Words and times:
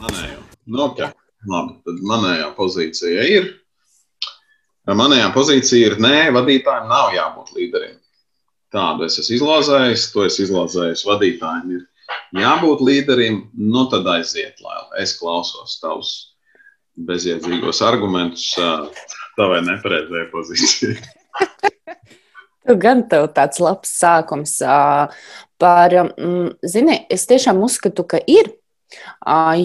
Manējo. 0.00 0.40
Nu, 0.66 0.82
okay. 0.88 1.12
Labi, 1.46 1.76
tad 1.86 2.02
manējā 2.10 2.50
pozīcija 2.56 3.26
ir. 3.30 3.52
Manējā 4.86 5.30
pozīcija 5.34 5.92
ir, 5.92 5.96
nē, 6.02 6.30
vadītājiem 6.34 6.88
nav 6.90 7.14
jābūt 7.14 7.52
līderiem. 7.56 7.96
Tādu 8.74 9.06
es 9.06 9.18
esmu 9.22 9.38
izlozējis, 9.38 10.08
to 10.12 10.24
es 10.26 10.38
izlozēju. 10.42 10.98
Vadītājiem 11.08 11.76
ir 11.76 12.42
jābūt 12.42 12.82
līderim, 12.86 13.40
nu 13.58 13.86
tad 13.90 14.06
aiziet, 14.10 14.60
lai 14.62 14.78
es 15.02 15.16
klausos 15.18 15.78
tavus 15.82 16.12
bezjēdzīgos 17.06 17.82
argumentus 17.84 18.48
tavai 19.36 19.62
nepareizajai 19.66 20.28
pozīcijai. 20.32 20.96
Gan 22.82 23.04
tev 23.10 23.28
tāds 23.36 23.60
labs 23.62 23.92
sākums 24.00 24.56
par, 25.62 25.98
mm, 26.18 26.56
zini, 26.66 26.98
es 27.12 27.26
tiešām 27.30 27.60
uzskatu, 27.62 28.06
ka 28.08 28.18
ir 28.26 28.50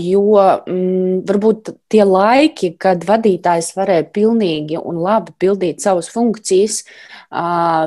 Jo 0.02 0.24
mm, 0.66 1.22
varbūt 1.30 1.70
tie 1.92 2.02
laiki, 2.08 2.72
kad 2.82 3.04
vadītājs 3.06 3.72
varēja 3.78 4.08
pilnīgi 4.16 4.80
un 4.82 4.98
labi 5.04 5.36
pildīt 5.40 5.84
savas 5.84 6.10
funkcijas, 6.12 6.82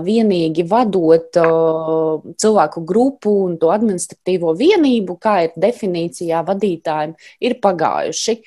vienīgi 0.06 0.64
vadot 0.70 1.34
cilvēku 1.34 2.84
grupu 2.86 3.34
un 3.48 3.58
to 3.58 3.72
administratīvo 3.74 4.54
vienību, 4.56 5.18
kā 5.18 5.40
ir 5.48 5.58
definīcijā 5.66 6.44
vadītājiem, 6.46 7.16
ir 7.42 7.58
pagājuši. 7.64 8.38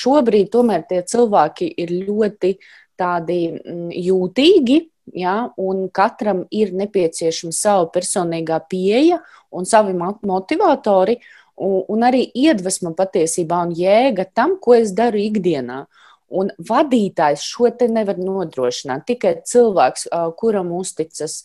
Šobrīd 0.00 0.50
tomēr 0.54 0.86
tie 0.88 1.02
cilvēki 1.04 1.72
ir 1.82 1.92
ļoti 2.08 2.52
tādi 2.96 3.40
mm, 3.52 3.88
jūtīgi, 3.92 4.76
ja, 5.20 5.50
un 5.60 5.88
katram 5.94 6.44
ir 6.54 6.72
nepieciešama 6.74 7.54
sava 7.54 7.88
personīgā 7.92 8.60
pieeja 8.70 9.20
un 9.52 9.66
savi 9.68 9.92
motivatori 9.96 11.18
un, 11.56 11.82
un 11.88 12.06
arī 12.06 12.26
iedvesma 12.36 12.92
patiesībā 12.96 13.62
un 13.66 13.76
jēga 13.76 14.28
tam, 14.34 14.58
ko 14.60 14.76
es 14.78 14.92
daru 14.96 15.20
ikdienā. 15.22 15.86
Un 16.26 16.48
vadītājs 16.58 17.44
šo 17.46 17.68
te 17.78 17.86
nevar 17.86 18.18
nodrošināt. 18.18 19.04
Tikai 19.06 19.36
cilvēks, 19.46 20.08
kuram 20.40 20.72
uzticas, 20.74 21.36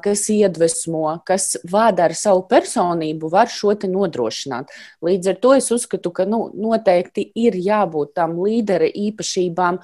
kas 0.00 0.22
iedvesmo, 0.32 1.18
kas 1.28 1.58
vada 1.68 2.06
ar 2.06 2.14
savu 2.16 2.46
personību, 2.48 3.28
var 3.28 3.52
šo 3.52 3.74
te 3.76 3.90
nodrošināt. 3.92 4.72
Līdz 5.04 5.34
ar 5.34 5.36
to 5.42 5.52
es 5.58 5.68
uzskatu, 5.74 6.14
ka 6.16 6.24
nu, 6.24 6.46
noteikti 6.56 7.26
ir 7.36 7.60
jābūt 7.60 8.14
tam 8.16 8.38
līdera 8.40 8.88
īpašībām, 8.88 9.82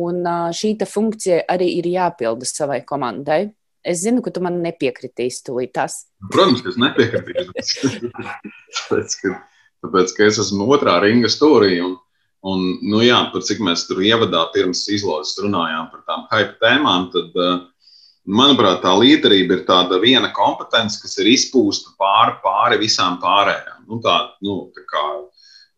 un 0.00 0.32
šī 0.56 0.78
funkcija 0.88 1.42
arī 1.52 1.74
ir 1.82 1.90
jāpilda 1.92 2.48
savai 2.48 2.80
komandai. 2.88 3.42
Es 3.84 4.00
zinu, 4.00 4.22
ka 4.24 4.32
tu 4.32 4.40
man 4.44 4.62
nepiekritīsi 4.64 5.42
tūlīt 5.44 5.74
tas. 5.76 6.04
Protams, 6.32 6.62
ka 6.64 6.72
es 6.72 6.78
nepiekritīšu. 6.80 7.90
tāpēc, 8.78 9.18
ka, 9.20 9.34
tāpēc, 9.84 10.14
ka 10.16 10.28
es 10.30 10.40
esmu 10.40 10.70
otrā 10.72 10.96
ringa 11.04 11.28
stūrī. 11.28 11.76
Un, 11.84 11.98
un, 12.48 12.64
nu 12.88 13.02
jā, 13.04 13.20
par 13.34 13.44
cik 13.44 13.60
mēs 13.64 13.84
tur 13.90 14.00
ievadā 14.04 14.46
pirms 14.56 14.86
izlozes 14.88 15.36
runājām 15.44 15.92
par 15.92 16.04
tām 16.08 16.24
hype 16.32 16.56
tēmām, 16.64 17.10
tad, 17.12 17.36
manuprāt, 18.24 18.80
tā 18.84 18.94
līderība 18.96 19.58
ir 19.58 19.66
tāda 19.68 20.00
viena 20.00 20.32
kompetence, 20.32 20.96
kas 21.02 21.18
ir 21.20 21.28
izpūsta 21.34 21.92
pāri, 22.00 22.38
pāri 22.44 22.80
visām 22.80 23.20
pārējām. 23.20 23.84
Nu, 23.90 24.00
tā, 24.04 24.16
nu, 24.44 24.62
tā 24.72 24.84
kā, 24.88 25.04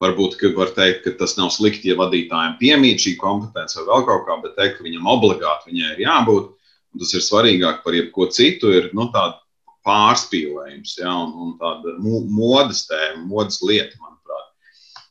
varbūt 0.03 0.39
var 0.55 0.71
teikt, 0.77 1.03
ka 1.05 1.17
tas 1.25 1.35
nav 1.41 1.51
slikti, 1.55 1.91
ja 1.91 1.99
vadītājiem 1.99 2.59
piemīt 2.61 3.03
šī 3.03 3.17
kompetence 3.19 3.81
vai 3.81 3.89
vēl 3.91 4.07
kaut 4.07 4.27
kā, 4.29 4.39
bet 4.45 4.55
teikt, 4.61 4.79
ka 4.79 4.87
viņam 4.87 5.11
obligāti 5.11 5.73
viņai 5.73 5.95
ir 5.95 6.05
jābūt 6.07 6.53
tas 7.01 7.15
ir 7.15 7.25
svarīgāk 7.25 7.83
par 7.85 7.97
jebko 7.97 8.29
citu, 8.35 8.73
ir 8.75 8.91
nu, 8.97 9.09
tāda 9.15 9.39
pārspīlējums 9.87 10.97
ja, 10.99 11.13
un, 11.15 11.33
un 11.45 11.55
tāda 11.61 11.97
modes 12.03 12.85
tēma, 12.91 13.23
modes 13.31 13.61
lieta, 13.63 13.95
manuprāt. 14.03 14.53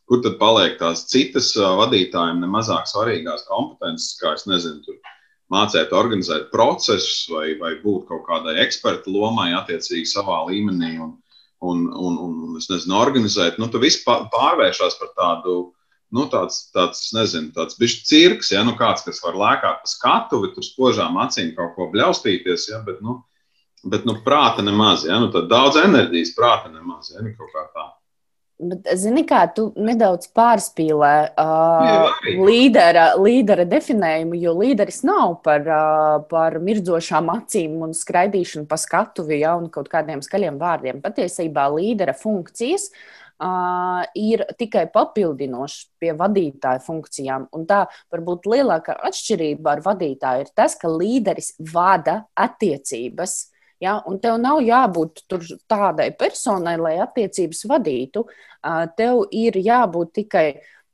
Kur 0.05 0.21
tad 0.25 0.37
paliek 0.41 0.75
tās 0.81 1.05
citas 1.09 1.53
vadītājiem 1.55 2.43
nemazāk 2.43 2.89
svarīgās 2.91 3.47
kompetences, 3.49 4.17
kā 4.19 4.35
es 4.37 4.45
nezinu, 4.49 4.83
tur 4.85 4.99
mācīt, 5.53 5.93
organizēt 5.95 6.49
procesus 6.51 7.25
vai, 7.31 7.53
vai 7.59 7.75
būt 7.81 8.09
kaut 8.09 8.25
kādai 8.27 8.57
eksperta 8.65 9.11
lomai 9.13 9.51
attiecīgi 9.57 10.09
savā 10.09 10.41
līmenī 10.49 10.95
un, 10.99 11.15
un, 11.61 11.85
un, 11.89 12.19
un 12.19 12.59
es 12.59 12.69
nezinu, 12.71 12.97
organizēt. 12.99 13.59
Nu, 13.61 13.69
tas 13.71 13.83
viss 13.83 14.05
pārvēršas 14.05 14.99
par 15.01 15.13
tādu 15.17 15.57
nu, 16.13 16.25
tāds, 16.31 16.65
tāds, 16.75 17.07
nezinu, 17.15 17.51
tāds 17.55 17.77
bišķi 17.79 18.05
cirks, 18.09 18.51
ja, 18.53 18.63
nu, 18.67 18.75
kāds, 18.79 19.05
kas 19.05 19.21
var 19.23 19.37
lēkāt 19.39 19.81
pa 19.83 19.89
skatuvi, 19.89 20.53
tur 20.55 20.65
spožām 20.65 21.17
acīm 21.23 21.53
kaut 21.57 21.75
ko 21.77 21.89
bļaustīties, 21.93 22.69
ja, 22.71 22.81
bet, 22.85 23.01
nu, 23.05 23.19
bet, 23.83 24.07
nu, 24.07 24.19
prāta 24.25 24.65
nemaz, 24.65 25.07
ja, 25.09 25.19
nu, 25.21 25.31
tad 25.33 25.49
daudz 25.51 25.81
enerģijas, 25.81 26.35
prāta 26.37 26.73
nemaz, 26.73 27.13
ja, 27.15 27.23
nu, 27.25 27.33
kaut 27.37 27.53
kā 27.53 27.69
tā. 27.73 27.91
Bet, 28.55 28.85
zini, 28.95 29.25
kā 29.27 29.41
tu 29.51 29.65
nedaudz 29.75 30.29
pārspīlē 30.31 31.15
uh, 31.35 32.05
līdera, 32.39 33.09
līdera 33.19 33.65
definējumu, 33.67 34.37
jo 34.39 34.53
līderis 34.61 35.01
nav 35.03 35.41
par, 35.43 35.67
uh, 35.67 36.21
par 36.29 36.55
mirdzošām 36.63 37.33
acīm 37.33 37.81
un 37.83 37.91
skraidīšanu 37.91 38.63
pa 38.69 38.79
skatuvi 38.79 39.41
ja, 39.41 39.57
un 39.59 39.67
kaut 39.73 39.91
kādiem 39.91 40.23
skaļiem 40.23 40.55
vārdiem. 40.61 41.03
Patiesībā 41.03 41.67
līdera 41.75 42.15
funkcijas 42.15 42.87
uh, 42.93 43.24
ir 44.15 44.45
tikai 44.57 44.85
papildinošs 44.93 45.89
pie 45.99 46.13
vadītāja 46.15 46.79
funkcijām. 46.85 47.49
Un 47.55 47.65
tā 47.67 47.85
varbūt 48.13 48.47
lielākā 48.47 48.95
atšķirība 49.09 49.75
ar 49.75 49.83
vadītāju 49.85 50.45
ir 50.45 50.53
tas, 50.55 50.77
ka 50.79 50.91
līderis 50.91 51.55
vada 51.73 52.25
attiecības. 52.33 53.51
Ja, 53.83 53.97
un 54.07 54.21
tev 54.23 54.37
nav 54.39 54.61
jābūt 54.63 55.25
tādai 55.67 56.09
personai, 56.15 56.77
lai 56.79 56.95
attiecības 57.03 57.65
vadītu. 57.67 58.23
Tev 58.95 59.25
ir 59.35 59.59
jābūt 59.59 60.13
tikai 60.21 60.45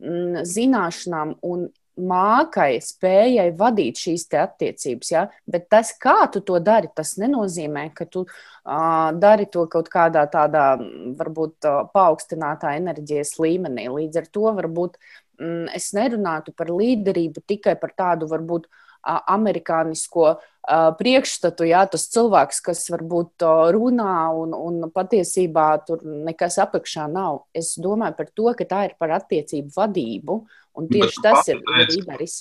mm, 0.01 0.41
zināšanām 0.49 1.37
un 1.45 1.69
mākai, 1.99 2.79
spējai 2.83 3.49
vadīt 3.57 3.99
šīs 3.99 4.27
attiecības. 4.41 5.11
Ja? 5.11 5.25
Bet 5.45 5.67
tas, 5.71 5.93
kā 5.99 6.27
tu 6.31 6.41
to 6.45 6.59
dari, 6.59 6.89
tas 6.95 7.15
nenozīmē, 7.21 7.89
ka 7.95 8.05
tu 8.05 8.25
uh, 8.25 9.09
dari 9.17 9.47
to 9.51 9.65
kaut 9.71 9.89
kādā 9.91 10.25
tādā, 10.31 10.75
varbūt, 11.19 11.57
uh, 11.67 11.81
paaugstinātā 11.93 12.75
enerģijas 12.79 13.37
līmenī. 13.39 13.89
Līdz 13.91 14.23
ar 14.23 14.29
to 14.31 14.53
varbūt 14.61 14.97
mm, 15.39 15.67
es 15.75 15.91
nerunātu 15.97 16.55
par 16.55 16.71
līderību 16.71 17.43
tikai 17.47 17.75
par 17.81 17.93
tādu, 17.97 18.31
varbūt, 18.31 18.69
uh, 18.69 18.80
amerikānisko 19.03 20.25
uh, 20.31 20.89
priekšstatu, 20.97 21.65
jā, 21.69 21.83
tas 21.89 22.07
cilvēks, 22.13 22.61
kas 22.65 22.85
varbūt 22.93 23.45
uh, 23.47 23.67
runā 23.73 24.15
un, 24.37 24.53
un 24.53 24.89
patiesībā 24.93 25.67
tur 25.87 26.03
nekas 26.05 26.59
apakšā 26.61 27.07
nav. 27.11 27.45
Es 27.53 27.73
domāju 27.81 28.19
par 28.19 28.33
to, 28.33 28.49
ka 28.57 28.67
tā 28.69 28.83
ir 28.89 28.97
par 29.01 29.17
attiecību 29.21 29.73
vadību. 29.77 30.41
Uh, 30.41 30.57
Un 30.77 30.87
tieši 30.91 31.23
tas 31.23 31.49
ir 31.51 31.59
līderis. 31.59 32.37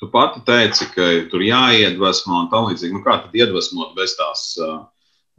Tu 0.00 0.08
pati 0.10 0.42
teici, 0.46 0.88
ka 0.94 1.06
tur 1.30 1.44
jāiedvesmo 1.44 2.40
un 2.42 2.50
tā 2.52 2.62
līdzīgi. 2.64 2.96
Nu, 2.96 3.02
kā 3.04 3.18
tad 3.22 3.36
iedvesmot 3.36 3.94
bez 3.98 4.16
tās, 4.18 4.46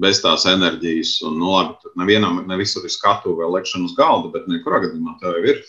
bez 0.01 0.21
tās 0.23 0.45
enerģijas? 0.49 1.17
Un, 1.27 1.39
nu, 1.41 1.51
labi, 1.55 1.75
tur 1.81 1.95
nevienam, 1.99 2.39
ne 2.47 2.59
visur 2.61 2.85
ir 2.87 2.93
skatu 2.93 3.35
vai 3.39 3.49
lekšana 3.57 3.89
uz 3.89 3.97
galda, 3.97 4.31
bet 4.35 4.47
nekurā 4.51 4.83
gadījumā 4.85 5.17
tev 5.23 5.49
ir 5.51 5.61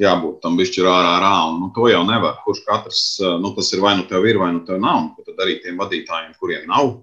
jābūt 0.00 0.40
tam 0.44 0.58
bišķi 0.60 0.84
rārā 0.86 1.14
rā. 1.22 1.32
Un, 1.50 1.60
nu, 1.62 1.70
to 1.76 1.88
jau 1.90 2.02
nevar. 2.08 2.38
Kurš 2.44 2.62
katrs, 2.68 3.02
nu, 3.42 3.52
tas 3.56 3.72
ir 3.74 3.82
vai 3.84 3.96
nu 3.98 4.06
tev 4.08 4.26
ir, 4.28 4.40
vai 4.42 4.52
nu 4.56 4.62
tev 4.68 4.80
nav. 4.82 5.00
Un, 5.02 5.26
tad 5.26 5.42
arī 5.44 5.58
tiem 5.64 5.80
vadītājiem, 5.80 6.36
kuriem 6.40 6.68
nav, 6.70 6.94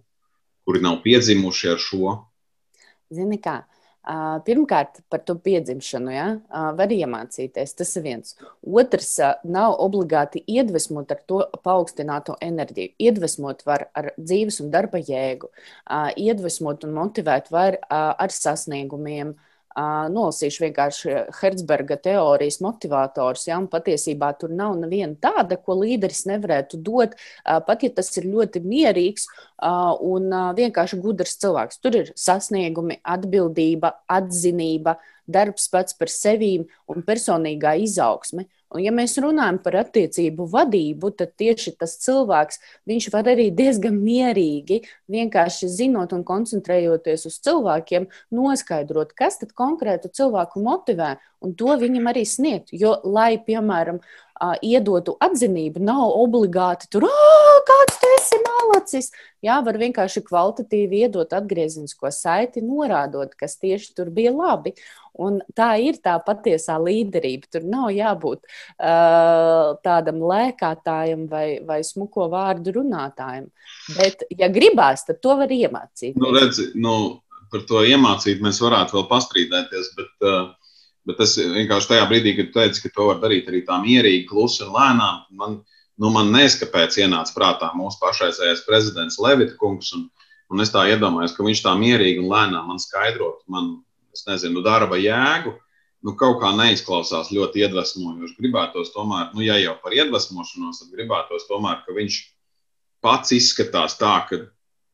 kuri 0.68 0.84
nav 0.86 1.02
piedzimuši 1.06 1.74
ar 1.74 1.84
šo. 1.84 2.16
Zini 3.14 3.40
kā, 3.42 3.60
Pirmkārt, 4.46 5.04
par 5.12 5.22
to 5.28 5.36
piedzimšanu 5.38 6.14
ja? 6.14 6.28
var 6.50 6.90
iemācīties. 6.94 7.76
Tas 7.78 7.92
ir 8.00 8.06
viens. 8.06 8.34
Otrs, 8.64 9.12
nav 9.44 9.76
obligāti 9.84 10.42
iedvesmot 10.50 11.12
ar 11.14 11.20
to 11.30 11.44
paaugstināto 11.66 12.38
enerģiju. 12.42 12.96
Iedvesmot 12.98 13.62
var 13.68 13.90
ar 13.94 14.14
dzīves 14.18 14.62
un 14.64 14.72
darba 14.74 15.02
jēgu, 15.04 15.52
iedvesmot 16.18 16.88
un 16.88 16.96
motivēt 16.96 17.52
var 17.54 17.78
ar 17.90 18.34
sasniegumiem, 18.34 19.36
nolasīšu 20.14 20.64
vienkārši 20.66 21.14
Hertzberga 21.40 21.98
teorijas 22.04 22.60
motivators. 22.64 23.48
Ja, 23.48 23.60
patiesībā 23.72 24.32
tur 24.40 24.54
nav 24.56 24.76
neviena 24.82 25.16
tāda, 25.22 25.58
ko 25.62 25.78
līderis 25.82 26.26
nevarētu 26.30 26.82
dot, 26.84 27.16
pat 27.44 27.86
ja 27.86 27.92
tas 27.96 28.12
ir 28.18 28.30
ļoti 28.30 28.62
mierīgs 28.66 29.28
un 30.06 30.30
vienkārši 30.60 31.02
gudrs 31.04 31.38
cilvēks. 31.42 31.82
Tur 31.84 32.00
ir 32.02 32.14
sasniegumi, 32.20 33.00
atbildība, 33.04 33.96
atzinība, 34.10 34.98
darbs 35.30 35.70
pats 35.72 35.98
par 35.98 36.10
sevi 36.12 36.56
un 36.90 37.06
personīgā 37.06 37.78
izaugsme. 37.86 38.48
Un, 38.70 38.84
ja 38.86 38.92
mēs 38.94 39.16
runājam 39.18 39.58
par 39.64 39.80
attiecību 39.80 40.46
vadību, 40.52 41.10
tad 41.18 41.32
tieši 41.42 41.74
tas 41.82 41.96
cilvēks 42.04 42.60
var 43.14 43.30
arī 43.32 43.48
diezgan 43.50 43.98
mierīgi, 43.98 44.84
vienkārši 45.10 45.72
zinot 45.74 46.14
un 46.14 46.22
koncentrējoties 46.28 47.26
uz 47.26 47.40
cilvēkiem, 47.48 48.06
noskaidrot, 48.30 49.16
kas 49.18 49.42
tad 49.42 49.56
konkrētu 49.58 50.14
cilvēku 50.14 50.62
motivē, 50.62 51.16
un 51.42 51.56
to 51.58 51.74
viņam 51.82 52.12
arī 52.14 52.28
sniegt. 52.30 52.70
Jo, 52.70 53.00
lai, 53.04 53.40
piemēram, 53.42 54.04
uh, 54.40 54.56
iedotu 54.64 55.16
atzinību, 55.22 55.82
nav 55.84 56.14
obligāti 56.18 56.90
tur, 56.92 57.06
kāds 57.68 58.00
tu 58.00 58.10
esi 58.18 58.40
malacis. 58.46 59.12
Jā, 59.46 59.60
var 59.64 59.78
vienkārši 59.80 60.24
kvalitatīvi 60.26 61.04
iedot 61.06 61.32
atgriezenisko 61.36 62.12
saiti, 62.12 62.64
norādot, 62.66 63.36
kas 63.40 63.56
tieši 63.62 63.94
tur 63.96 64.12
bija 64.16 64.34
labi. 64.36 64.74
Un 65.20 65.42
tā 65.56 65.74
ir 65.84 66.00
tā 66.04 66.16
patiesā 66.24 66.78
līderība. 66.80 67.50
Tur 67.52 67.66
nav 67.68 67.90
jābūt 67.92 68.44
uh, 68.46 69.76
tādam 69.84 70.22
lēkātājam 70.24 71.26
vai, 71.32 71.60
vai 71.66 71.82
smuko 71.84 72.30
vārdu 72.32 72.78
runātājam. 72.80 73.50
Bet, 73.98 74.24
ja 74.32 74.48
gribās, 74.54 75.04
tad 75.08 75.20
to 75.24 75.36
var 75.42 75.52
iemācīt. 75.52 76.16
Nu, 76.20 76.32
redzi, 76.36 76.70
nu, 76.80 76.96
par 77.52 77.66
to 77.68 77.84
iemācīt 77.84 78.44
mēs 78.46 78.62
varētu 78.64 79.00
vēl 79.00 79.10
pastrīdēties. 79.12 79.92
Bet, 80.00 80.16
uh, 80.24 80.40
bet 81.08 81.22
es 81.24 81.36
vienkārši 81.40 81.92
tajā 81.94 82.08
brīdī, 82.10 82.36
kad 82.38 82.52
teicu, 82.56 82.84
ka 82.84 82.94
to 82.96 83.10
var 83.12 83.22
darīt 83.24 83.50
arī 83.50 83.62
tā 83.68 83.80
mierīgi, 83.84 84.28
klusi 84.30 84.64
un 84.66 84.74
lēnām, 84.76 85.22
man, 85.40 85.60
nu, 86.00 86.12
man 86.16 86.32
neskapēc 86.36 87.00
ienāca 87.04 87.36
prātā 87.36 87.72
mūsu 87.78 88.02
pašreizējais 88.02 88.66
prezidents 88.68 89.20
Levita 89.22 89.58
kungs. 89.60 89.94
Un, 89.98 90.08
un 90.50 90.64
es 90.64 90.74
tā 90.74 90.86
iedomājos, 90.92 91.36
ka 91.38 91.46
viņš 91.46 91.64
tā 91.66 91.76
mierīgi 91.80 92.24
un 92.24 92.30
lēnām 92.34 92.70
man 92.72 92.82
skaidrot, 92.82 93.42
man, 93.52 93.78
es 94.16 94.26
nezinu, 94.28 94.64
darba 94.66 95.00
jēgu. 95.00 95.56
Nu, 96.06 96.14
kaut 96.16 96.38
kā 96.40 96.54
neizklausās 96.56 97.28
ļoti 97.36 97.66
iedvesmojoši. 97.66 98.38
Gribētos 98.40 98.94
tomēr, 98.94 99.34
nu, 99.36 99.44
ja 99.44 99.58
jau 99.60 99.74
par 99.84 99.92
iedvesmošanos, 99.98 100.80
tad 100.80 100.94
gribētos 100.96 101.44
tomēr, 101.50 101.82
ka 101.84 101.96
viņš 101.98 102.22
pats 103.04 103.34
izskatās 103.36 103.98
tā, 104.00 104.14
ka, 104.30 104.40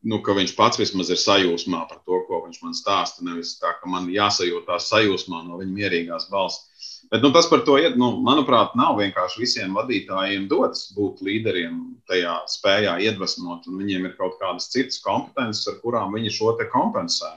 nu, 0.04 0.20
ka 0.22 0.36
viņš 0.36 0.52
pats 0.58 0.80
vismaz 0.80 1.10
ir 1.10 1.20
sajūsmā 1.20 1.86
par 1.88 2.00
to, 2.04 2.20
ko 2.28 2.42
viņš 2.44 2.60
man 2.62 2.76
stāsta. 2.76 3.24
Nevis 3.26 3.56
tā, 3.62 3.72
ka 3.80 3.90
man 3.90 4.10
jāsajūtās 4.12 4.90
sajūsmā 4.92 5.42
no 5.46 5.60
viņa 5.62 5.72
mierīgās 5.78 6.28
balss. 6.32 6.66
Bet 7.10 7.22
nu, 7.22 7.30
tas 7.34 7.46
par 7.46 7.62
to, 7.66 7.76
nu, 7.98 8.10
manuprāt, 8.26 8.74
nav 8.78 8.96
vienkārši 8.98 9.42
visiem 9.42 9.74
vadītājiem 9.78 10.48
dots 10.50 10.88
būt 10.96 11.22
līderiem 11.22 11.78
tajā 12.10 12.34
spējā 12.50 12.96
iedvesmot, 13.06 13.68
un 13.70 13.82
viņiem 13.82 14.08
ir 14.08 14.16
kaut 14.18 14.40
kādas 14.40 14.70
citas 14.72 14.98
kompetences, 15.04 15.68
ar 15.70 15.78
kurām 15.84 16.16
viņi 16.18 16.34
šo 16.34 16.56
te 16.58 16.66
kompensē. 16.72 17.30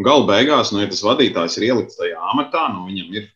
Galu 0.00 0.26
beigās, 0.28 0.72
nu, 0.72 0.82
ja 0.84 0.90
tas 0.92 1.04
vadītājs 1.04 1.58
ir 1.58 1.70
ielikts 1.70 1.98
tajā 2.00 2.20
amatā, 2.32 2.66
nu, 2.72 2.84
viņam 2.88 3.16
ir, 3.16 3.26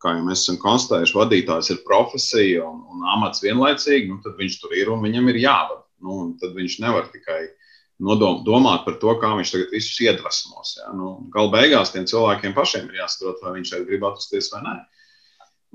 kā 0.00 0.14
jau 0.16 0.24
mēs 0.28 0.44
esam 0.44 0.60
konstatējuši, 0.60 1.16
vadītājs 1.16 1.72
ir 1.72 1.82
profesija 1.88 2.68
un, 2.68 2.84
un 2.92 3.08
amats 3.16 3.44
vienlaicīgi, 3.44 4.08
nu, 4.12 4.20
tad 4.24 4.36
viņš 4.40 4.60
tur 4.62 4.76
ir 4.76 4.92
un 4.92 5.04
viņam 5.04 5.32
ir 5.32 5.40
jāvada. 5.44 5.82
Nu, 6.04 6.26
tad 6.40 6.52
viņš 6.56 6.80
nevar 6.84 7.08
tikai 7.08 7.40
nodom, 8.02 8.42
domāt 8.44 8.84
par 8.86 8.98
to, 9.00 9.14
kā 9.20 9.32
viņš 9.38 9.52
tagad 9.54 9.72
visus 9.74 10.00
iedvesmos. 10.04 10.76
Ja? 10.80 10.92
Nu, 10.96 11.16
galu 11.32 11.52
beigās 11.54 11.92
tiem 11.94 12.06
cilvēkiem 12.08 12.54
pašiem 12.56 12.90
ir 12.90 13.00
jāsaprot, 13.02 13.40
vai 13.44 13.56
viņš 13.56 13.72
šeit 13.72 13.88
grib 13.88 14.06
atrasties 14.08 14.52
vai 14.52 14.62
nē. 14.66 14.76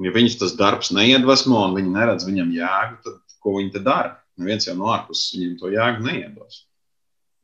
Ja 0.01 0.13
viņus 0.15 0.39
tas 0.41 0.55
darbs 0.57 0.93
neiedvesmo 0.95 1.59
un 1.67 1.75
viņi 1.77 1.91
neredz 1.93 2.25
viņam 2.25 2.53
jēgu, 2.55 3.01
tad 3.05 3.35
ko 3.43 3.57
viņi 3.57 3.75
te 3.75 3.83
dara? 3.85 4.15
Neviens 4.41 4.65
jau 4.65 4.77
no 4.77 4.89
ārpuses 4.93 5.35
viņiem 5.35 5.57
to 5.59 5.73
jēgu 5.73 6.07
neiedos. 6.07 6.63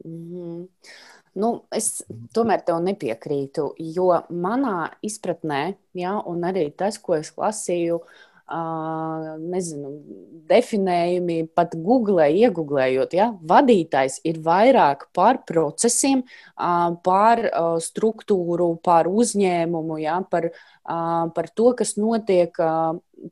Mm 0.06 0.24
-hmm. 0.32 0.64
Nu, 1.38 1.68
es 1.72 2.02
tomēr 2.34 2.64
tev 2.66 2.80
nepiekrītu, 2.82 3.76
jo 3.78 4.08
manā 4.30 4.90
izpratnē, 5.06 5.76
ja, 5.94 6.16
un 6.26 6.42
arī 6.42 6.72
tas, 6.74 6.98
ko 6.98 7.14
es 7.14 7.30
lasīju, 7.38 7.96
uh, 7.96 8.37
nezinu, 8.48 9.92
definējumi 10.48 11.50
pat 11.56 11.76
Google, 11.76 12.30
iegūlējot. 12.32 13.14
Ja? 13.18 13.32
Vadītājs 13.44 14.22
ir 14.28 14.40
vairāk 14.44 15.10
par 15.16 15.42
procesiem, 15.48 16.24
par 16.56 17.44
struktūru, 17.84 18.78
par 18.84 19.10
uzņēmumu, 19.12 20.00
ja? 20.00 20.22
par, 20.32 20.52
par 20.84 21.50
to, 21.54 21.74
kas 21.76 21.98
notiek 22.00 22.56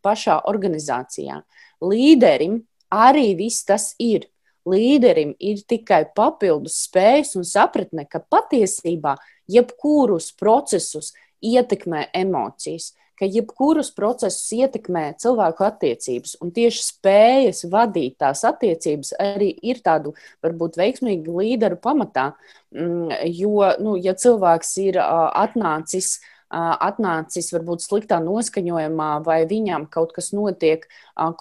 pašā 0.04 0.42
organizācijā. 0.52 1.42
Līderim 1.82 2.64
arī 2.92 3.36
viss 3.40 3.66
tas 3.66 3.94
ir. 4.00 4.28
Līderim 4.66 5.36
ir 5.40 5.62
tikai 5.62 6.08
papildus 6.18 6.88
spējas 6.88 7.36
un 7.38 7.46
sapratne, 7.46 8.08
ka 8.10 8.20
patiesībā 8.20 9.14
jebkurus 9.48 10.32
procesus 10.34 11.14
ietekmē 11.46 12.08
emocijas 12.18 12.96
ka 13.20 13.28
jebkurus 13.30 13.92
procesus 13.96 14.52
ietekmē 14.56 15.06
cilvēku 15.22 15.66
attiecības, 15.68 16.36
un 16.44 16.52
tieši 16.56 16.84
spējas 16.84 17.66
vadīt 17.72 18.18
tās 18.22 18.44
attiecības 18.48 19.16
arī 19.22 19.54
ir 19.64 19.82
tādu 19.86 20.16
varbūt 20.46 20.80
veiksmīgu 20.82 21.40
līderu 21.40 21.80
pamatā. 21.82 22.32
Mm, 22.76 23.12
jo, 23.32 23.72
nu, 23.82 23.96
ja 24.02 24.16
cilvēks 24.20 24.76
ir 24.84 25.00
atnācis, 25.00 26.20
atnācis 26.52 27.52
varbūt 27.56 27.84
sliktā 27.84 28.22
noskaņojumā, 28.24 29.10
vai 29.26 29.42
viņam 29.50 29.90
kaut 29.92 30.14
kas 30.16 30.32
notiek 30.36 30.86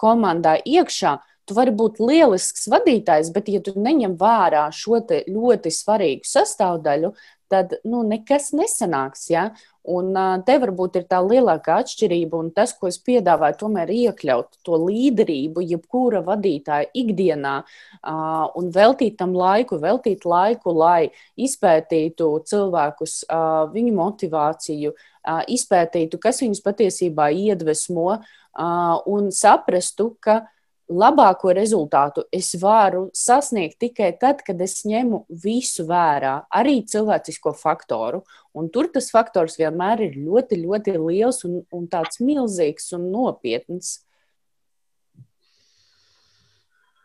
komandā 0.01 0.57
iekšā, 0.65 1.19
Tu 1.45 1.53
vari 1.53 1.69
būt 1.77 1.99
lielisks 2.01 2.65
vadītājs, 2.73 3.29
bet, 3.33 3.51
ja 3.53 3.61
tu 3.61 3.75
neņem 3.77 4.15
vērā 4.17 4.63
šo 4.73 4.97
ļoti 5.05 5.71
svarīgu 5.73 6.25
sastāvdaļu, 6.25 7.11
tad 7.51 7.77
nu, 7.85 8.01
nekas 8.07 8.51
nesanāks. 8.57 9.27
Ja? 9.31 9.49
Un 9.85 10.15
te 10.47 10.55
varbūt 10.61 10.95
ir 10.97 11.03
tā 11.09 11.19
lielākā 11.21 11.75
atšķirība, 11.83 12.39
un 12.41 12.47
tas, 12.55 12.73
ko 12.73 12.89
es 12.89 12.97
piedāvāju, 13.05 13.57
tomēr 13.59 13.91
iekļaut 13.93 14.57
to 14.65 14.79
līderību, 14.81 15.61
jebkura 15.61 16.23
vadītāja 16.25 16.89
ikdienā, 16.97 17.53
un 18.57 18.71
veltīt 18.73 19.19
tam 19.19 19.35
laiku, 19.37 19.77
veltīt 19.83 20.25
laiku, 20.25 20.73
lai 20.73 21.11
izpētītu 21.37 22.31
cilvēkus, 22.49 23.19
viņu 23.75 23.93
motivāciju, 23.99 24.95
izpētītu, 25.53 26.21
kas 26.21 26.41
viņus 26.41 26.65
patiesībā 26.65 27.29
iedvesmo, 27.45 28.19
un 29.05 29.31
saprastu, 29.35 30.15
ka 30.17 30.41
labāko 30.89 31.53
rezultātu 31.55 32.25
es 32.33 32.53
varu 32.61 33.09
sasniegt 33.15 33.79
tikai 33.81 34.11
tad, 34.21 34.41
kad 34.45 34.61
es 34.61 34.83
ņemu 34.85 35.25
visu 35.43 35.85
vērā, 35.89 36.45
arī 36.53 36.81
cilvēcisko 36.85 37.55
faktoru. 37.57 38.23
Un 38.55 38.69
tur 38.71 38.87
tas 38.93 39.09
faktors 39.11 39.57
vienmēr 39.59 40.05
ir 40.05 40.17
ļoti, 40.21 40.61
ļoti 40.61 40.97
liels 40.99 41.43
un, 41.47 41.61
un 41.73 41.87
tāds 41.91 42.21
milzīgs 42.23 42.93
un 42.95 43.09
nopietns. 43.11 44.04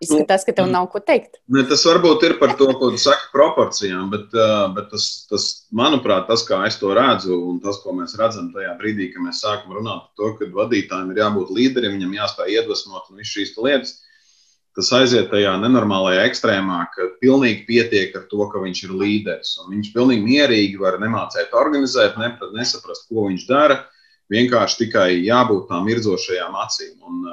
Izskatās, 0.00 0.46
ka 0.48 0.54
tev 0.56 0.68
nav 0.72 0.86
ko 0.88 1.02
teikt. 1.04 1.36
Ne, 1.52 1.60
tas 1.68 1.82
varbūt 1.84 2.22
ir 2.24 2.34
par 2.40 2.54
to, 2.56 2.70
ko 2.80 2.88
tu 2.94 3.00
saki, 3.00 3.26
proporcijām, 3.34 4.06
bet, 4.12 4.30
bet 4.76 4.86
tas, 4.94 5.08
tas, 5.28 5.48
manuprāt, 5.76 6.24
tas, 6.30 6.44
kā 6.48 6.62
es 6.64 6.78
to 6.80 6.94
redzu, 6.96 7.36
un 7.50 7.58
tas, 7.60 7.82
ko 7.82 7.92
mēs 7.98 8.16
redzam 8.16 8.48
tajā 8.54 8.72
brīdī, 8.80 9.10
kad 9.12 9.26
mēs 9.26 9.42
sākam 9.44 9.76
runāt 9.76 10.06
par 10.06 10.14
to, 10.16 10.30
ka 10.38 10.48
vadītājiem 10.54 11.12
ir 11.12 11.20
jābūt 11.20 11.52
līderim, 11.58 11.98
viņam 11.98 12.16
jāspēj 12.16 12.56
iedvesmot 12.56 13.10
un 13.12 13.20
visas 13.20 13.34
šīs 13.34 13.52
lietas, 13.60 13.92
tas 14.78 14.90
aiziet 14.96 15.28
tajā 15.34 15.52
nenormālajā 15.60 16.24
ekstrēmā, 16.30 16.80
ka 16.94 17.10
pilnīgi 17.20 17.66
pietiek 17.68 18.16
ar 18.16 18.24
to, 18.32 18.40
ka 18.48 18.64
viņš 18.64 18.82
ir 18.86 18.96
līderis. 19.02 19.54
Viņš 19.68 19.92
pilnīgi 19.92 20.24
mierīgi 20.24 20.80
var 20.80 20.96
nemācēt 21.02 21.52
organizēt, 21.60 22.16
nesaprast, 22.56 23.08
ko 23.10 23.28
viņš 23.28 23.48
dara. 23.50 23.82
Vienkārši 24.32 24.84
tikai 24.84 25.08
jābūt 25.26 25.68
tām 25.68 25.88
mirdzošajām 25.90 26.56
acīm. 26.64 26.96
Un, 27.02 27.24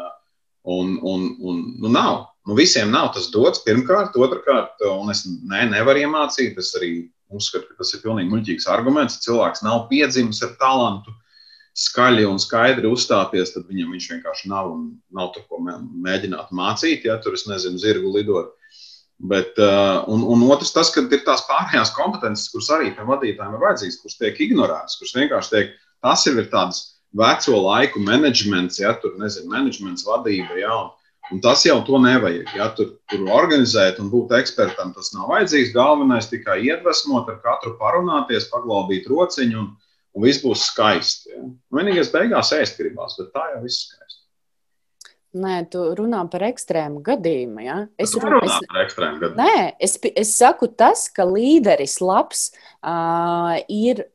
un, 0.68 1.00
un, 1.02 1.28
un, 1.40 1.62
nu, 1.80 1.92
nav. 1.94 2.26
Nu, 2.48 2.56
visiem 2.56 2.94
nav 2.94 3.12
tas 3.16 3.28
dots, 3.34 3.60
pirmkārt, 3.66 4.16
otrkārt, 4.16 4.80
un 4.88 5.12
es 5.12 5.26
ne, 5.28 5.66
nevaru 5.68 6.06
iemācīt. 6.06 6.56
Es 6.62 6.72
arī 6.80 6.92
uzskatu, 7.28 7.68
ka 7.68 7.82
tas 7.82 7.92
ir 7.92 8.04
pilnīgi 8.06 8.32
muļķīgs 8.32 8.68
arguments. 8.72 9.20
Cilvēks 9.26 9.66
nav 9.66 9.90
piedzimis 9.90 10.40
ar 10.48 10.54
talantu, 10.62 11.12
skaļi 11.78 12.24
un 12.26 12.40
skaidri 12.42 12.88
uzstāties, 12.90 13.52
tad 13.54 13.68
viņam 13.68 13.92
viņš 13.94 14.08
vienkārši 14.14 14.52
nav 14.54 14.72
un 14.72 14.86
nav 15.14 15.34
tur 15.36 15.44
ko 15.50 15.60
mēģināt 15.60 16.54
mācīt. 16.56 17.04
Ja 17.10 17.20
tur 17.22 17.36
es 17.36 17.44
nezinu, 17.52 17.82
zirgu 17.84 18.14
lidot. 18.16 18.54
Bet, 19.18 19.58
uh, 19.58 20.06
un, 20.14 20.24
un 20.30 20.44
otrs, 20.48 20.72
tas, 20.76 20.92
ka 20.94 21.02
ir 21.04 21.24
tās 21.26 21.42
pārējās 21.50 21.92
kompetences, 21.98 22.52
kuras 22.54 22.70
arī 22.76 22.92
tam 22.96 23.10
vadītājiem 23.10 23.56
ir 23.58 23.64
vajadzīgas, 23.64 23.98
kuras 24.04 24.20
tiek 24.22 24.42
ignorētas, 24.46 25.00
kuras 25.00 25.16
vienkārši 25.18 25.54
tiek, 25.56 25.72
tas 26.06 26.26
ir 26.30 26.38
tādas 26.52 26.84
veco 27.18 27.62
laiku 27.64 28.04
menedžments, 28.06 28.78
ja 28.80 28.94
tur 29.02 29.16
nezinu, 29.18 29.50
menedžments 29.56 30.06
vadība. 30.06 30.60
Ja, 30.62 30.76
un, 30.84 30.92
Un 31.34 31.42
tas 31.44 31.66
jau 31.68 31.78
to 31.84 32.00
nevajag. 32.00 32.52
Ja 32.56 32.70
tur, 32.76 32.94
tur 33.12 33.26
organizēt 33.36 34.00
un 34.00 34.12
būt 34.12 34.32
ekspertam, 34.38 34.94
tas 34.96 35.12
nav 35.16 35.28
vajadzīgs. 35.34 35.74
Galvenais 35.76 36.30
tikai 36.32 36.62
iedvesmot, 36.70 37.28
ar 37.32 37.42
katru 37.44 37.76
parunāties, 37.82 38.48
paglābīt 38.54 39.10
rociņu, 39.12 39.60
un, 39.60 39.74
un 40.16 40.24
viss 40.24 40.44
būs 40.44 40.70
skaisti. 40.70 41.34
Ja. 41.34 41.44
Vienīgais 41.80 42.14
beigās 42.14 42.54
ēst 42.56 42.80
gribās, 42.80 43.20
bet 43.20 43.34
tā 43.36 43.44
jau 43.54 43.64
viss 43.66 43.90
skaisti. 43.90 44.24
Nē, 45.38 45.58
tu 45.70 45.82
runā 45.98 46.22
par 46.32 46.48
ekstrēmu 46.48 47.02
gadījumu. 47.06 47.62
Ja? 47.66 47.78
Es 48.00 48.16
runāju 48.16 48.48
es, 48.48 48.70
par 48.72 48.84
ekstrēmu 48.86 49.20
gadījumu. 49.22 49.44
Nē, 49.44 49.66
es, 49.84 49.98
es 50.16 50.32
saku 50.40 50.70
tas, 50.80 51.10
ka 51.14 51.28
līderis 51.28 52.00
labs 52.02 52.48
uh, 52.80 53.60
ir 53.68 54.08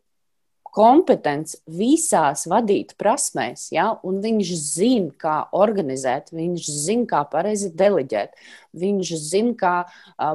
kompetents 0.72 1.58
visās 1.68 2.46
vadīt 2.48 2.94
prasmēs, 3.00 3.66
ja? 3.74 3.90
un 4.06 4.20
viņš 4.24 4.52
zina, 4.56 5.10
kā 5.20 5.36
organizēt, 5.56 6.32
viņš 6.32 6.70
zina, 6.86 7.08
kā 7.10 7.22
pareizi 7.32 7.72
deleģēt, 7.76 8.40
viņš 8.80 9.12
zina, 9.20 9.52
kā 9.58 9.74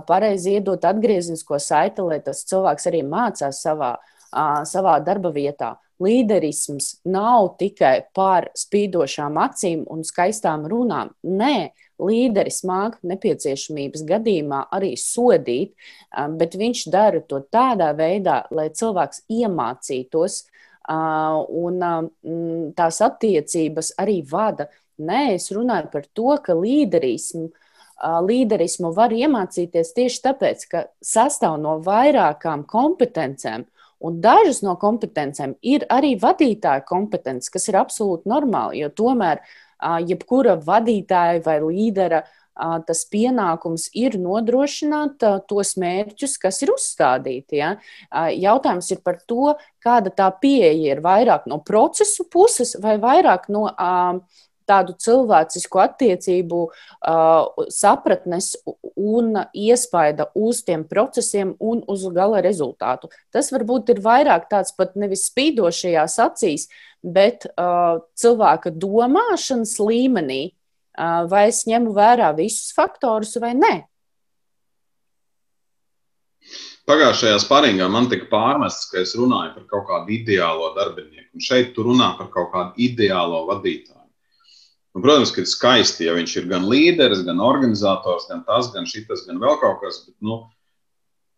pareizi 0.10 0.58
iedot 0.60 0.86
atgrieznisko 0.86 1.60
saiti, 1.64 2.06
lai 2.06 2.22
tas 2.26 2.44
cilvēks 2.50 2.90
arī 2.92 3.02
mācās 3.08 3.64
savā, 3.66 3.96
savā 4.70 5.00
darba 5.04 5.34
vietā. 5.34 5.76
līderisms 5.98 7.00
nav 7.10 7.56
tikai 7.58 8.06
par 8.14 8.52
spīdošām 8.54 9.38
acīm 9.42 9.80
un 9.90 10.04
skaistām 10.06 10.68
runām. 10.70 11.10
Nē, 11.26 11.72
līderis 12.02 12.62
māca 12.68 13.00
nepieciešamības 13.08 14.04
gadījumā 14.08 14.64
arī 14.74 14.94
sodīt, 15.00 15.74
um, 16.12 16.38
bet 16.40 16.58
viņš 16.60 16.88
dara 16.94 17.22
to 17.26 17.42
tādā 17.54 17.92
veidā, 17.98 18.44
lai 18.54 18.70
cilvēks 18.70 19.24
iemācītos 19.34 20.42
uh, 20.44 21.40
un 21.48 21.80
um, 21.82 22.10
tās 22.78 23.02
attiecības 23.06 23.96
arī 24.02 24.22
vada. 24.30 24.70
Nē, 24.98 25.38
es 25.38 25.52
runāju 25.54 25.92
par 25.94 26.06
to, 26.18 26.30
ka 26.44 26.58
līderismu, 26.58 27.50
uh, 27.50 28.20
līderismu 28.26 28.94
var 28.98 29.14
iemācīties 29.14 29.94
tieši 29.98 30.24
tāpēc, 30.30 30.70
ka 30.70 30.86
sastāv 31.02 31.60
no 31.62 31.80
vairākām 31.86 32.66
kompetencēm. 32.70 33.68
Un 34.06 34.20
dažas 34.22 34.60
no 34.62 34.76
kompetencēm 34.78 35.56
ir 35.66 35.88
arī 35.90 36.12
vadītāja 36.22 36.84
kompetences, 36.86 37.50
kas 37.50 37.64
ir 37.66 37.80
absolūti 37.80 38.30
normāli, 38.30 38.84
jo 38.84 38.92
tomēr 38.94 39.42
uh, 39.42 39.56
jebkura 40.08 40.58
vadītāja 40.60 41.44
vai 41.46 41.60
līdera 41.64 42.24
tas 42.58 43.04
pienākums 43.12 43.88
ir 43.94 44.18
nodrošināt 44.18 45.22
tos 45.50 45.76
mērķus, 45.78 46.38
kas 46.42 46.62
ir 46.66 46.74
uzstādīti. 46.74 47.60
Ja? 47.62 47.76
Jautājums 48.34 48.90
ir 48.96 49.04
par 49.06 49.20
to, 49.30 49.54
kāda 49.84 50.10
tā 50.10 50.32
pieeja 50.42 50.96
ir 50.96 51.04
vairāk 51.06 51.46
no 51.46 51.60
procesu 51.62 52.26
puses 52.34 52.76
vai 52.82 52.98
vairāk 53.02 53.46
no 53.54 53.68
tādu 54.68 54.96
cilvēcisku 55.02 55.82
attiecību 55.84 56.60
uh, 56.68 57.66
sapratnes 57.74 58.54
un 58.96 59.34
iespaida 59.56 60.30
uz 60.36 60.62
tiem 60.68 60.86
procesiem 60.88 61.56
un 61.60 61.84
uz 61.88 62.06
gala 62.14 62.44
rezultātu. 62.46 63.12
Tas 63.34 63.52
varbūt 63.56 63.94
ir 63.96 64.04
vairāk 64.04 64.50
tāds 64.52 64.76
pat 64.78 64.96
nevis 65.00 65.28
spīdošajās 65.32 66.20
acīs, 66.28 66.68
bet 67.04 67.48
uh, 67.54 68.00
cilvēka 68.20 68.74
domāšanas 68.76 69.78
līmenī, 69.82 70.42
uh, 70.52 71.24
vai 71.32 71.48
es 71.52 71.66
ņemu 71.70 71.94
vērā 71.96 72.34
visus 72.38 72.74
faktorus 72.76 73.38
vai 73.42 73.54
nē. 73.58 73.76
Pagājušajā 76.88 77.40
sparingā 77.44 77.90
man 77.92 78.06
tika 78.08 78.30
pārmests, 78.32 78.88
ka 78.88 79.02
es 79.04 79.12
runāju 79.20 79.58
par 79.58 79.66
kaut 79.74 79.86
kādu 79.90 80.14
ideālo 80.16 80.70
darbinieku. 80.78 81.34
Un 81.36 81.44
šeit 81.44 81.74
tu 81.76 81.84
runā 81.84 82.14
par 82.16 82.30
kaut 82.32 82.54
kādu 82.54 82.80
ideālo 82.86 83.42
vadītāju. 83.50 83.97
Un, 84.98 85.04
protams, 85.04 85.30
ka 85.30 85.44
ir 85.44 85.50
skaisti, 85.52 86.08
ja 86.08 86.16
viņš 86.18 86.32
ir 86.40 86.46
gan 86.50 86.64
līderis, 86.66 87.22
gan 87.28 87.42
organizators, 87.44 88.26
gan 88.32 88.42
tas, 88.48 88.72
gan 88.74 88.88
šis, 88.90 89.28
gan 89.28 89.38
vēl 89.44 89.60
kaut 89.62 89.84
kas. 89.84 90.02
Bet, 90.08 90.16
nu, 90.26 90.40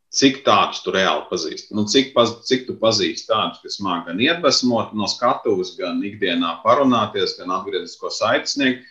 Cik 0.09 0.39
tādus 0.41 0.79
tu 0.81 0.89
reāli 0.89 1.21
pazīsti? 1.29 1.75
Nu, 1.77 1.83
cik, 1.85 2.15
paz, 2.15 2.31
cik 2.49 2.63
tu 2.65 2.73
pazīsti 2.81 3.29
tādus, 3.29 3.59
kas 3.61 3.77
māca 3.85 4.09
gan 4.09 4.21
iedvesmot 4.23 4.95
no 4.97 5.05
skatuves, 5.05 5.75
gan 5.77 5.99
ikdienā 6.01 6.55
parunāties, 6.63 7.35
gan 7.37 7.53
atgrieznisko 7.53 8.09
saiti 8.15 8.49
sniegt, 8.49 8.87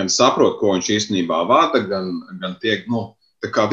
gan 0.00 0.08
saprot, 0.08 0.56
ko 0.62 0.72
viņš 0.72 0.88
īstenībā 0.94 1.42
vada, 1.50 1.82
gan, 1.84 2.08
gan 2.40 2.56
tiek, 2.64 2.88
nu, 2.88 3.10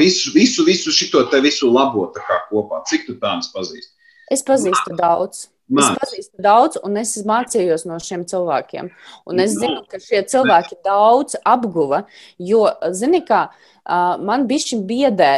visu, 0.02 0.34
visu, 0.36 0.66
visu 0.68 0.92
šo 0.92 1.24
te 1.32 1.40
visu 1.40 1.72
labo 1.72 2.10
kopā. 2.50 2.82
Cik 2.92 3.08
tu 3.08 3.16
tādus 3.16 3.48
pazīsti? 3.56 3.94
Es 4.28 4.44
pazīstu 4.44 4.92
daudz. 4.98 5.46
Es 5.72 5.88
pazīstu 5.96 6.42
daudz, 6.42 6.76
un 6.84 6.98
es 7.00 7.14
mācījos 7.24 7.86
no 7.88 7.96
šiem 8.02 8.26
cilvēkiem. 8.28 8.90
Un 9.30 9.40
es 9.40 9.54
zinu, 9.56 9.84
ka 9.88 10.00
šie 10.02 10.20
cilvēki 10.28 10.80
daudz 10.84 11.38
apguva, 11.48 12.02
jo, 12.42 12.66
zini, 12.92 13.22
kā 13.24 13.46
man 14.22 14.44
bija 14.50 14.78
biedē, 14.86 15.30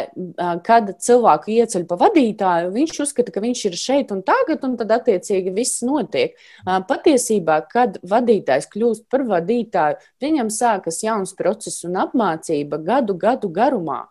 kad 0.65 0.91
cilvēku 1.01 1.53
ieceļ 1.55 1.85
pa 1.89 1.97
vadītāju, 2.01 2.73
viņš 2.73 2.99
uzskata, 3.05 3.33
ka 3.33 3.43
viņš 3.45 3.61
ir 3.69 3.77
šeit 3.79 4.11
un 4.13 4.25
tagad, 4.25 4.65
un 4.67 4.75
tad 4.81 4.91
attiecīgi 4.97 5.53
viss 5.55 5.85
notiek. 5.85 6.35
Patiesībā, 6.65 7.61
kad 7.71 8.01
vadītājs 8.03 8.67
kļūst 8.73 9.07
par 9.09 9.25
vadītāju, 9.29 10.01
viņam 10.21 10.51
sākas 10.53 11.01
jauns 11.05 11.33
process 11.37 11.85
un 11.87 12.01
apmācība 12.03 12.81
gadu, 12.83 13.15
gadu 13.17 13.49
garumā. 13.49 14.03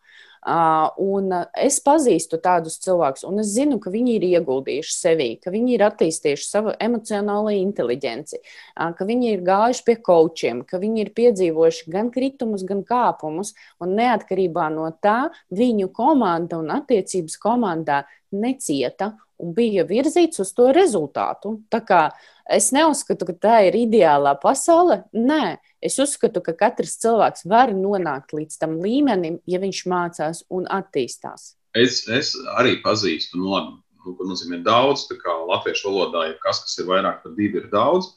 Un 0.44 1.30
es 1.56 1.78
pazīstu 1.80 2.36
tādus 2.44 2.76
cilvēkus, 2.84 3.24
un 3.24 3.40
es 3.40 3.54
zinu, 3.54 3.78
ka 3.80 3.88
viņi 3.88 4.18
ir 4.18 4.26
ieguldījuši 4.28 4.92
sevī, 4.92 5.28
ka 5.40 5.52
viņi 5.54 5.72
ir 5.78 5.84
attīstījuši 5.86 6.44
savu 6.44 6.74
emocionālo 6.84 7.54
inteligenci, 7.56 8.42
ka 8.76 9.08
viņi 9.08 9.30
ir 9.32 9.46
gājuši 9.46 9.86
pie 9.86 9.96
kočiem, 10.04 10.60
ka 10.68 10.82
viņi 10.82 11.06
ir 11.06 11.12
piedzīvojuši 11.16 11.88
gan 11.96 12.12
kritumus, 12.12 12.66
gan 12.68 12.84
kāpumus, 12.84 13.54
un 13.80 13.96
neatkarībā 13.96 14.68
no 14.74 14.90
tā 15.00 15.30
viņu 15.48 15.88
komanda 15.96 16.60
un 16.60 16.74
attiecības 16.76 17.40
komandā 17.40 18.02
necieta 18.34 19.14
un 19.40 19.54
bija 19.56 19.84
virzīts 19.88 20.42
uz 20.44 20.52
to 20.54 20.68
rezultātu. 20.74 21.58
Tā 21.72 21.80
kā 21.86 22.02
es 22.50 22.70
neuzskatu, 22.74 23.26
ka 23.30 23.34
tā 23.46 23.60
ir 23.68 23.78
ideālā 23.84 24.34
pasaule. 24.40 25.02
Nē, 25.16 25.56
Es 25.84 25.98
uzskatu, 26.00 26.40
ka 26.40 26.54
katrs 26.56 26.96
cilvēks 27.02 27.44
var 27.50 27.74
nonākt 27.76 28.32
līdz 28.32 28.56
tam 28.62 28.78
līmenim, 28.80 29.36
ja 29.44 29.60
viņš 29.60 29.80
mācās 29.92 30.42
un 30.48 30.64
attīstās. 30.72 31.52
Es, 31.76 32.04
es 32.08 32.32
arī 32.56 32.78
pazīstu, 32.80 33.36
nu, 33.42 33.50
labi, 33.52 33.74
nu, 34.06 34.14
ko 34.16 34.28
nozīmē 34.30 34.62
daudz, 34.64 35.04
tā 35.10 35.18
kā 35.20 35.34
latviešu 35.50 35.90
valodā, 35.90 36.28
ja 36.30 36.36
kas, 36.40 36.62
kas 36.64 36.78
ir 36.80 36.88
vairāk 36.88 37.20
par 37.24 37.34
divi, 37.36 37.60
ir 37.60 37.68
daudz, 37.72 38.14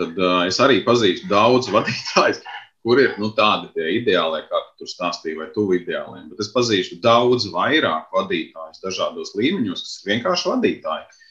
tad 0.00 0.18
uh, 0.18 0.40
es 0.48 0.58
arī 0.64 0.80
pazīstu 0.86 1.30
daudz 1.30 1.68
vadītājus, 1.74 2.40
kur 2.84 3.00
ir 3.00 3.14
nu, 3.22 3.30
tādi 3.36 3.70
tie 3.76 3.92
ideālie, 4.00 4.42
kā 4.48 4.62
tu 4.64 4.82
tur 4.82 4.90
stāstīji, 4.90 5.38
vai 5.38 5.46
tuvu 5.54 5.78
ideāliem. 5.78 6.26
Bet 6.32 6.42
es 6.44 6.50
pazīstu 6.52 6.98
daudz 7.04 7.46
vairāk 7.52 8.10
vadītājus 8.12 8.82
dažādos 8.82 9.32
līmeņos, 9.38 9.84
kas 9.86 10.00
ir 10.00 10.10
vienkārši 10.16 10.50
vadītāji. 10.50 11.22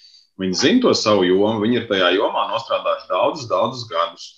Viņi 0.42 0.58
zina 0.58 0.82
to 0.88 0.94
savu 0.98 1.28
jomu, 1.28 1.62
viņi 1.62 1.82
ir 1.82 1.90
tajā 1.92 2.14
jomā 2.16 2.48
nostrādājuši 2.54 3.12
daudzus, 3.12 3.50
daudzus 3.52 3.86
gadus. 3.92 4.30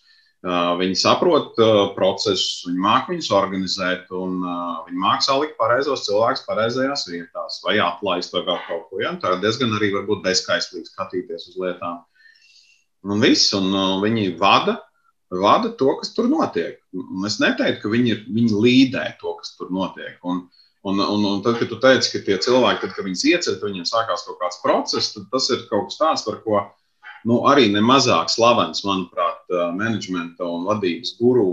Viņi 0.46 0.98
saprot 1.02 1.56
procesus, 1.96 2.66
viņi 2.68 2.82
māca 2.84 3.10
viņus 3.10 3.32
organizēt, 3.34 4.12
un 4.14 4.44
viņi 4.86 5.00
māca 5.02 5.26
salikt 5.32 5.56
pareizos 5.58 6.04
cilvēkus 6.06 6.44
pareizajās 6.46 7.08
vietās, 7.10 7.62
vai 7.66 7.80
atlaist 7.82 8.36
vai 8.36 8.44
vēl 8.46 8.60
kaut 8.68 8.84
ko. 8.92 9.00
Ja? 9.02 9.16
Tā 9.22 9.34
ir 9.34 9.42
diezgan 9.42 9.74
arī 9.74 9.90
bezskaistlīgi 10.22 10.92
skatīties 10.92 11.50
uz 11.50 11.58
lietām. 11.64 12.04
Un 13.10 13.26
viss, 13.26 13.56
un 13.58 13.74
viņi 14.04 14.36
vada, 14.38 14.78
vada 15.34 15.74
to, 15.80 15.96
kas 15.98 16.14
tur 16.14 16.30
notiek. 16.30 16.78
Un 16.94 17.26
es 17.26 17.40
neteiktu, 17.42 17.82
ka 17.82 17.96
viņi, 17.96 18.14
ir, 18.14 18.24
viņi 18.38 18.62
līdē 18.68 19.06
to, 19.22 19.34
kas 19.42 19.56
tur 19.58 19.74
notiek. 19.74 20.20
Un, 20.22 20.46
un, 20.86 21.02
un, 21.02 21.26
un 21.32 21.44
tad, 21.46 21.58
kad 21.58 21.74
tu 21.74 21.82
teici, 21.82 22.14
ka 22.14 22.22
tie 22.26 22.38
cilvēki, 22.38 22.86
tad, 22.86 22.94
kad 22.94 23.10
viņus 23.10 23.26
ieceļ, 23.34 23.62
viņiem 23.66 23.90
sākās 23.90 24.30
kaut 24.30 24.38
kāds 24.44 24.62
process, 24.62 25.14
tad 25.18 25.26
tas 25.34 25.50
ir 25.54 25.66
kaut 25.72 25.90
kas 25.90 26.02
tāds, 26.02 26.26
par 26.30 26.42
ko 26.46 26.68
nu, 27.26 27.40
arī 27.50 27.68
nemazāk 27.74 28.30
slavens, 28.30 28.84
manuprāt, 28.86 29.42
menedžmenta 29.78 30.46
un 30.46 30.68
vadības 30.70 31.16
guru. 31.20 31.48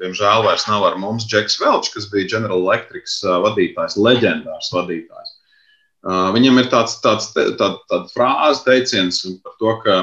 Diemžēl 0.00 0.44
vairs 0.46 0.68
nav 0.70 0.86
ar 0.86 1.00
mums 1.02 1.26
Džeks 1.30 1.58
Velčs, 1.62 1.92
kas 1.94 2.08
bija 2.12 2.30
General 2.36 2.62
Electric 2.62 3.10
vadītājs, 3.44 3.98
leģendārs 3.98 4.70
vadītājs. 4.74 5.36
Viņam 6.36 6.62
ir 6.62 6.70
tāds, 6.72 6.96
tāds, 7.04 7.28
tāda, 7.34 7.74
tāda 7.90 8.06
frāze, 8.14 8.64
teiciens 8.64 9.20
par 9.44 9.58
to, 9.60 9.74
ka 9.82 9.98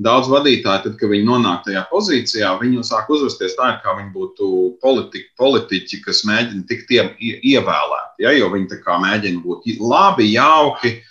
daudz 0.00 0.30
vadītāji, 0.30 0.84
tad, 0.84 0.94
kad 1.00 1.10
viņi 1.10 1.26
nonāk 1.26 1.64
tajā 1.66 1.82
pozīcijā, 1.90 2.52
viņi 2.60 2.84
sāk 2.86 3.10
uzvesties 3.12 3.56
tā, 3.58 3.74
it 3.74 3.82
kā 3.82 3.96
viņi 3.98 4.12
būtu 4.14 4.50
politi 4.84 5.24
politiķi, 5.40 6.04
kas 6.04 6.22
mēģina 6.28 6.68
tikt 6.70 6.92
ievēlēti. 6.94 8.22
Ja, 8.22 8.36
jo 8.36 8.52
viņi 8.52 8.80
mēģina 9.08 9.42
būt 9.44 9.72
labi, 9.80 10.30
jauki, 10.36 11.00
Uh, 11.00 11.09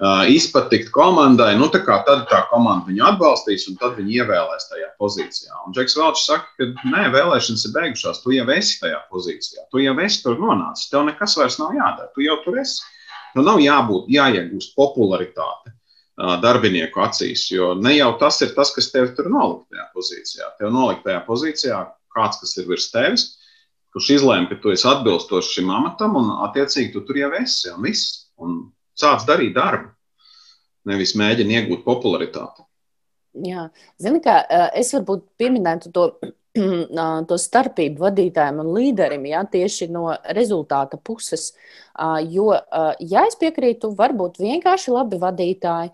izpatikt 0.00 0.88
komandai, 0.94 1.52
nu, 1.60 1.68
tā 1.68 1.82
tad 1.84 2.22
tā 2.30 2.40
komanda 2.48 2.88
viņu 2.88 3.02
atbalstīs, 3.04 3.66
un 3.68 3.76
tad 3.80 3.98
viņi 3.98 4.22
ievēlēs 4.22 4.70
tajā 4.70 4.88
pozīcijā. 5.00 5.52
Un 5.66 5.74
Džeks 5.76 5.96
Velčs 5.98 6.24
saka, 6.30 6.48
ka 6.56 6.68
nē, 6.88 7.10
vēlēšanas 7.12 7.66
ir 7.68 7.74
beigušās, 7.74 8.22
tu 8.22 8.32
jau 8.32 8.46
esi 8.54 8.78
tajā 8.80 9.02
pozīcijā, 9.12 9.66
tu 9.70 9.82
jau 9.84 9.96
esi 10.00 10.22
tur 10.22 10.40
nonācis, 10.40 10.88
tev 10.92 11.04
nekas 11.08 11.36
vairs 11.36 11.58
nav 11.60 11.76
jādara, 11.76 12.08
tu 12.14 12.24
jau 12.24 12.38
tur 12.46 12.56
esi. 12.62 12.80
Nu, 13.36 13.44
nav 13.44 13.60
jābūt, 13.62 14.08
jāiegūst 14.10 14.72
popularitāte 14.78 15.76
darbinieku 16.40 17.00
acīs, 17.04 17.46
jo 17.52 17.74
ne 17.76 17.94
jau 17.96 18.10
tas 18.20 18.40
ir 18.44 18.56
tas, 18.56 18.72
kas 18.74 18.90
tev 18.92 19.12
tur 19.16 19.28
nolikt 19.32 19.68
tajā 19.70 19.86
pozīcijā. 19.94 20.48
Tev 20.58 20.72
nolikt 20.74 21.04
tajā 21.04 21.20
pozīcijā 21.28 21.84
kāds, 22.16 22.40
kas 22.40 22.56
ir 22.58 22.66
virs 22.68 22.90
tevis, 22.92 23.28
kurš 23.94 24.10
izlēma, 24.16 24.48
ka 24.50 24.58
tu 24.62 24.72
esi 24.72 24.88
atbilstošs 24.88 25.54
šim 25.54 25.70
amatam, 25.72 26.16
un 26.18 26.34
attiecīgi 26.48 26.92
tu 26.96 27.04
tur 27.06 27.20
jau 27.20 27.32
esi, 27.40 27.70
un 27.72 27.84
viss. 27.84 28.26
Un 28.40 28.60
sāc 28.98 29.26
darīt 29.28 29.54
darbu, 29.56 29.92
nevis 30.90 31.16
mēģini 31.18 31.60
iegūt 31.60 31.86
popularitāti. 31.86 32.64
Jā, 33.46 33.68
zini, 34.02 34.18
kā 34.24 34.42
es 34.74 34.90
varbūt 34.96 35.22
pieminētu 35.38 35.92
to, 35.94 36.06
to 37.30 37.36
starpību 37.38 38.02
vadītājiem 38.02 38.58
un 38.62 38.70
līderim, 38.74 39.26
jā, 39.30 39.42
tieši 39.52 39.86
no 39.94 40.08
rezultāta 40.34 40.98
puses. 40.98 41.52
Jo, 42.26 42.48
ja 42.98 43.22
es 43.28 43.38
piekrītu, 43.38 43.92
varbūt 43.98 44.40
vienkārši 44.42 44.94
labi 44.94 45.20
vadītāji, 45.22 45.92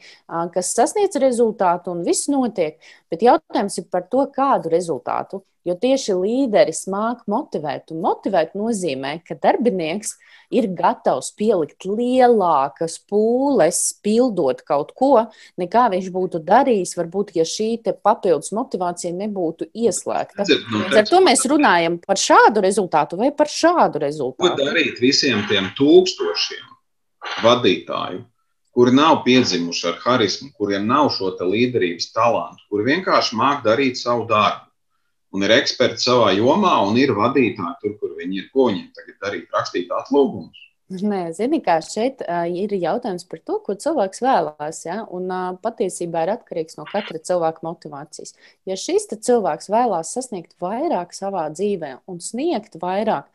kas 0.55 0.73
sasniedz 0.79 1.21
rezultātu 1.21 1.93
un 1.93 2.01
viss 2.07 2.31
notiek, 2.33 2.81
bet 3.13 3.27
jautājums 3.27 3.77
ir 3.83 3.91
par 3.93 4.09
to, 4.09 4.25
kādu 4.33 4.73
rezultātu. 4.73 5.43
Jo 5.67 5.75
tieši 5.75 6.15
līderis 6.15 6.85
māk 6.93 7.25
motivēt, 7.27 7.91
un 7.91 8.05
motivēt 8.05 8.53
nozīmē, 8.55 9.17
ka 9.27 9.35
darbinieks 9.43 10.13
ir 10.55 10.69
gatavs 10.79 11.33
pielikt 11.35 11.89
lielākas 11.91 13.01
pūles, 13.11 13.81
pildot 14.05 14.63
kaut 14.69 14.93
ko, 14.95 15.11
nekā 15.59 15.89
viņš 15.97 16.13
būtu 16.15 16.41
darījis, 16.47 16.95
varbūt, 17.01 17.33
ja 17.35 17.47
šī 17.49 17.81
papildus 17.99 18.53
motivācija 18.55 19.11
nebūtu 19.17 19.67
ieslēgta. 19.75 20.47
Nu, 20.71 20.85
Līdz 20.85 21.01
ar 21.03 21.11
to 21.11 21.21
mēs 21.27 21.43
runājam 21.51 21.99
par 22.05 22.21
šādu 22.21 22.63
rezultātu 22.63 23.19
vai 23.19 23.33
par 23.35 23.51
šādu 23.51 24.05
rezultātu. 24.07 24.47
Ko 24.47 24.71
darīt 24.71 25.03
visiem 25.03 25.43
tiem 25.51 25.73
tūkstošiem 25.79 27.43
vadītāju? 27.43 28.23
kuri 28.77 28.93
nav 28.93 29.23
piedzimuši 29.25 29.87
ar 29.89 29.95
harismu, 30.03 30.51
kuriem 30.53 30.83
nav 30.85 31.07
šo 31.15 31.31
līderības 31.41 32.11
talantu, 32.13 32.61
kuri 32.69 32.91
vienkārši 32.91 33.39
māk 33.41 33.63
darīt 33.65 33.97
savu 33.97 34.27
darbu 34.29 34.66
un 35.35 35.47
ir 35.47 35.57
eksperti 35.57 36.07
savā 36.07 36.31
jomā 36.37 36.77
un 36.87 37.01
ir 37.01 37.17
vadītāji 37.17 37.81
tur, 37.83 37.99
kur 38.01 38.15
viņi 38.21 38.43
ir. 38.43 38.47
Ko 38.55 38.71
viņiem 38.71 38.93
tagad 38.97 39.19
darīt? 39.25 39.51
Rakstīt 39.55 39.93
atlūgumus. 40.03 40.63
Nē, 40.87 41.33
zini, 41.35 41.59
kā 41.67 41.81
šeit 41.83 42.21
ir 42.23 42.71
jautājums 42.79 43.25
par 43.27 43.41
to, 43.43 43.57
ko 43.67 43.75
cilvēks 43.75 44.23
vēlās. 44.23 44.85
Ja? 44.87 45.01
Un 45.11 45.27
patiesībā 45.59 46.23
ir 46.23 46.37
atkarīgs 46.37 46.79
no 46.79 46.87
katra 46.87 47.19
cilvēka 47.19 47.67
motivācijas. 47.67 48.37
Ja 48.71 48.79
šis 48.79 49.11
cilvēks 49.11 49.67
vēlās 49.73 50.15
sasniegt 50.15 50.55
vairāk 50.63 51.11
savā 51.17 51.49
dzīvē 51.51 51.97
un 52.07 52.23
sniegt 52.23 52.79
vairāk, 52.79 53.27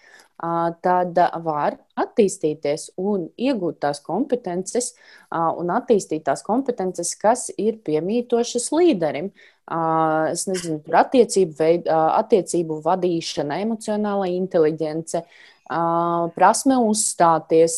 tad 0.82 1.20
var 1.44 1.76
attīstīties 2.00 2.94
un 2.98 3.28
iegūt 3.36 3.82
tās 3.84 4.00
kompetences 4.02 4.94
un 5.36 5.76
attīstīt 5.76 6.24
tās 6.32 6.42
kompetences, 6.48 7.12
kas 7.20 7.50
ir 7.60 7.84
piemītošas 7.84 8.72
līderim. 8.74 9.34
Es 9.72 10.48
nezinu, 10.50 10.80
par 10.84 11.06
attiecību, 11.06 11.54
veid, 11.60 11.88
attiecību 11.88 12.82
vadīšanu, 12.84 13.56
emocionālā 13.68 14.32
inteligence. 14.34 15.22
Prasme 16.36 16.80
uzstāties, 16.84 17.76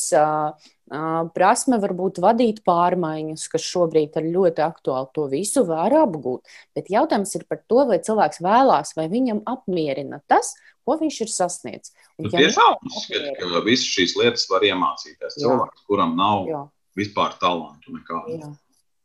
prasme 1.36 1.78
varbūt 1.84 2.18
vadīt 2.24 2.64
pārmaiņas, 2.66 3.46
kas 3.52 3.68
šobrīd 3.68 4.18
ir 4.18 4.32
ļoti 4.34 4.64
aktuāli. 4.66 5.12
To 5.14 5.28
visu 5.30 5.66
var 5.68 5.94
apgūt. 6.02 6.50
Bet 6.74 6.90
jautājums 6.94 7.36
ir 7.38 7.46
par 7.50 7.62
to, 7.68 7.84
vai 7.92 8.00
cilvēks 8.02 8.42
vēlās, 8.42 8.96
vai 8.98 9.06
viņam 9.12 9.44
apmierina 9.46 10.24
tas, 10.32 10.56
ko 10.84 10.98
viņš 11.00 11.22
ir 11.28 11.32
sasniedzis. 11.32 11.94
Un, 12.18 12.32
ja 12.32 12.42
tiešām 12.42 12.90
uzskatu, 12.90 13.36
ka 13.40 13.62
visas 13.68 13.88
šīs 13.94 14.18
lietas 14.20 14.50
var 14.50 14.66
iemācīties 14.68 15.38
cilvēks, 15.44 15.86
kuram 15.90 16.18
nav 16.18 16.50
Jā. 16.50 16.66
vispār 16.98 17.38
talantu 17.42 17.94
nekādu. 18.00 18.54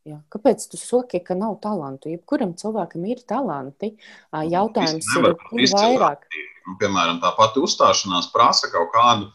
Jā. 0.08 0.18
Kāpēc 0.32 0.64
tu 0.72 0.80
saki, 0.80 1.20
ka 1.24 1.36
nav 1.36 1.58
talantu? 1.64 2.12
Jebkuram 2.12 2.54
cilvēkam 2.56 3.04
ir 3.10 3.24
talanti. 3.28 3.92
Jautājums 4.32 5.08
ir, 5.18 5.34
kur 5.48 5.64
vairāk. 5.74 6.24
Nu, 6.68 6.76
piemēram, 6.80 7.20
tā 7.20 7.32
pati 7.36 7.60
uzstāšanās 7.64 8.30
prasa 8.32 8.70
kaut 8.72 8.92
kādu 8.94 9.28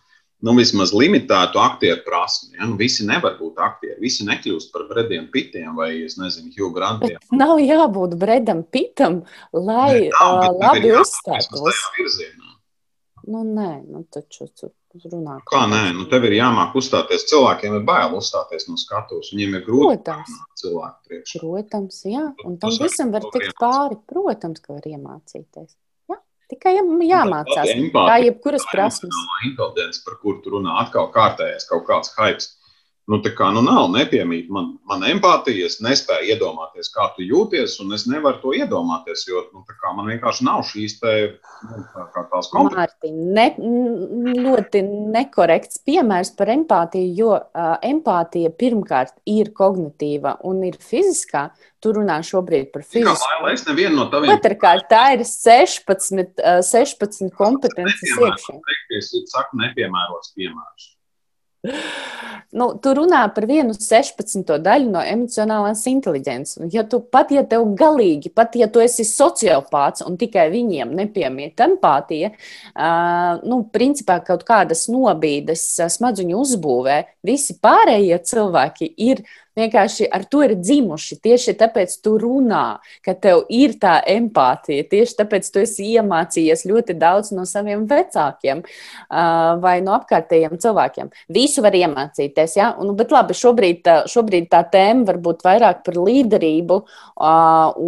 nu, 0.44 0.54
vismaz 0.58 0.92
limitētu 0.96 1.62
aktieru 1.62 2.04
prasmi. 2.06 2.58
Ja? 2.58 2.68
Nu, 2.68 2.78
visi 2.80 3.06
nevar 3.08 3.38
būt 3.40 3.62
aktieri, 3.64 4.00
visi 4.04 4.28
nekļūst 4.28 4.74
par 4.74 4.88
Brediem 4.90 5.30
Pitiem 5.34 5.78
vai, 5.80 5.92
es 6.08 6.18
nezinu, 6.20 6.52
Hugh 6.58 6.74
Grantiem. 6.76 7.20
Bet 7.22 7.38
nav 7.40 7.62
jābūt 7.64 8.18
Bredam 8.20 8.64
Pitam, 8.68 9.22
lai 9.56 10.10
ne, 10.10 10.12
nav, 10.12 10.40
uh, 10.42 10.58
labi 10.60 10.94
uzstātos. 11.00 11.84
Nu, 13.24 13.46
nē, 13.48 13.72
nu, 13.88 14.04
taču 14.12 14.50
runā. 15.02 15.38
Kā 15.50 15.64
nē, 15.70 15.84
nu, 15.98 16.06
tev 16.12 16.28
ir 16.30 16.38
jāmāk 16.38 16.76
uzstāties. 16.80 17.26
Cilvēkiem 17.32 17.78
ir 17.80 17.86
bail 17.88 18.18
uzstāties 18.18 18.68
no 18.70 18.78
skatuves. 18.80 19.32
Viņiem 19.34 19.58
ir 19.60 19.64
grūti. 19.66 19.88
Protams, 19.88 20.36
cilvēku 20.62 21.10
priekšā. 21.10 21.42
Protams, 21.42 22.02
jā. 22.10 22.26
Un 22.46 22.60
tam 22.62 22.76
visam 22.82 23.14
var 23.16 23.26
tikt 23.34 23.56
pāri. 23.62 23.98
Protams, 24.10 24.62
ka 24.64 24.78
var 24.78 24.90
iemācīties. 24.90 25.74
Tikai 26.52 26.76
jāmācās. 26.78 27.70
Empāti, 27.72 28.10
kā 28.10 28.18
jebkuras 28.22 28.66
prasmes. 28.70 29.22
Intelligence, 29.48 30.04
par 30.06 30.20
kuru 30.22 30.42
tu 30.44 30.52
runā, 30.54 30.76
atkal 30.84 31.08
kārtējais 31.16 31.66
kaut 31.70 31.88
kāds 31.88 32.12
hypes. 32.18 32.52
Nu, 33.12 33.18
tā 33.20 33.34
kā 33.36 33.50
nu, 33.52 33.60
nav 33.60 33.90
nepiemīt 33.92 34.48
man, 34.54 34.70
man 34.88 35.02
empātija, 35.04 35.68
es 35.68 35.82
nespēju 35.84 36.38
iedomāties, 36.38 36.88
kā 36.94 37.10
tu 37.18 37.26
jūties, 37.28 37.76
un 37.84 37.92
es 37.98 38.06
nevaru 38.08 38.40
to 38.40 38.54
iedomāties, 38.56 39.26
jo 39.28 39.42
nu, 39.50 39.64
man 39.98 40.08
vienkārši 40.08 40.46
nav 40.48 40.62
šīs 40.70 40.96
te, 41.02 41.16
nu, 41.68 41.82
tā, 41.92 42.24
tās 42.32 42.48
kompetences. 42.54 43.12
Ne, 43.36 43.50
ļoti 44.38 44.86
nekorekts 45.18 45.84
piemērs 45.84 46.32
par 46.40 46.54
empātiju, 46.56 47.12
jo 47.20 47.36
uh, 47.36 47.76
empātija 47.84 48.54
pirmkārt 48.56 49.18
ir 49.28 49.52
kognitīva 49.52 50.38
un 50.48 50.64
ir 50.70 50.80
fiziskā. 50.80 51.50
Tu 51.84 51.92
runā 51.92 52.22
šobrīd 52.24 52.72
par 52.72 52.88
fiziku. 52.88 53.20
Es 53.52 53.68
nevienu 53.68 53.98
no 54.00 54.08
taviem. 54.08 54.32
Otrkārt, 54.38 54.88
tā 54.88 55.10
ir 55.18 55.28
16, 55.28 56.40
uh, 56.40 56.64
16 56.64 57.36
kompetences 57.36 58.16
iekšā. 58.16 58.60
Es 58.96 59.12
saku 59.36 59.60
nepiemērots 59.60 60.32
piemērs. 60.40 60.94
Nu, 62.54 62.68
tu 62.78 62.92
runā 62.94 63.24
par 63.34 63.48
vienu 63.50 63.74
16. 63.74 64.44
daļu 64.62 64.92
no 64.94 65.02
emocionālās 65.02 65.82
inteligences. 65.90 66.60
Ja 66.74 66.84
tu 66.86 67.00
pat, 67.02 67.32
ja 67.34 67.42
tev 67.50 67.66
galīgi, 67.80 68.30
pat 68.30 68.54
ja 68.60 68.68
tu 68.70 68.84
esi 68.84 69.06
sociopāts 69.10 70.06
un 70.06 70.20
tikai 70.22 70.46
viņiem 70.54 70.94
nepiemīt 71.00 71.64
empātija, 71.66 72.30
uh, 72.36 73.42
nu, 73.42 73.64
principā 73.74 74.20
kaut 74.28 74.46
kādas 74.46 74.86
nobīdes 74.94 75.66
smadzeņu 75.96 76.44
uzbūvē, 76.44 77.00
visi 77.26 77.58
pārējie 77.64 78.22
cilvēki 78.30 78.92
ir 79.02 79.26
vienkārši 79.58 80.08
ar 80.14 80.26
to 80.30 80.44
ir 80.46 80.56
dzimuši. 80.60 81.20
Tieši 81.24 81.56
tāpēc 81.60 81.96
tu 82.04 82.16
runā, 82.22 82.80
ka 83.06 83.16
tev 83.16 83.46
ir 83.54 83.76
tā 83.82 84.00
empātija. 84.10 84.86
Tieši 84.90 85.18
tāpēc 85.22 85.50
tu 85.54 85.62
esi 85.64 85.92
iemācījies 85.98 86.66
ļoti 86.70 86.98
daudz 87.00 87.34
no 87.38 87.46
saviem 87.50 87.86
vecākiem 87.90 88.64
vai 89.64 89.76
no 89.86 89.96
apkārtējiem 89.98 90.60
cilvēkiem. 90.62 91.12
Visu 91.34 91.64
var 91.66 91.78
iemācīties. 91.78 92.58
Ja? 92.60 92.74
Un, 92.80 92.94
bet 93.00 93.14
labi, 93.14 93.38
šobrīd, 93.38 93.90
šobrīd 94.12 94.50
tā 94.52 94.64
tēma 94.74 95.08
varbūt 95.12 95.46
vairāk 95.46 95.84
par 95.86 96.00
līderību. 96.02 96.80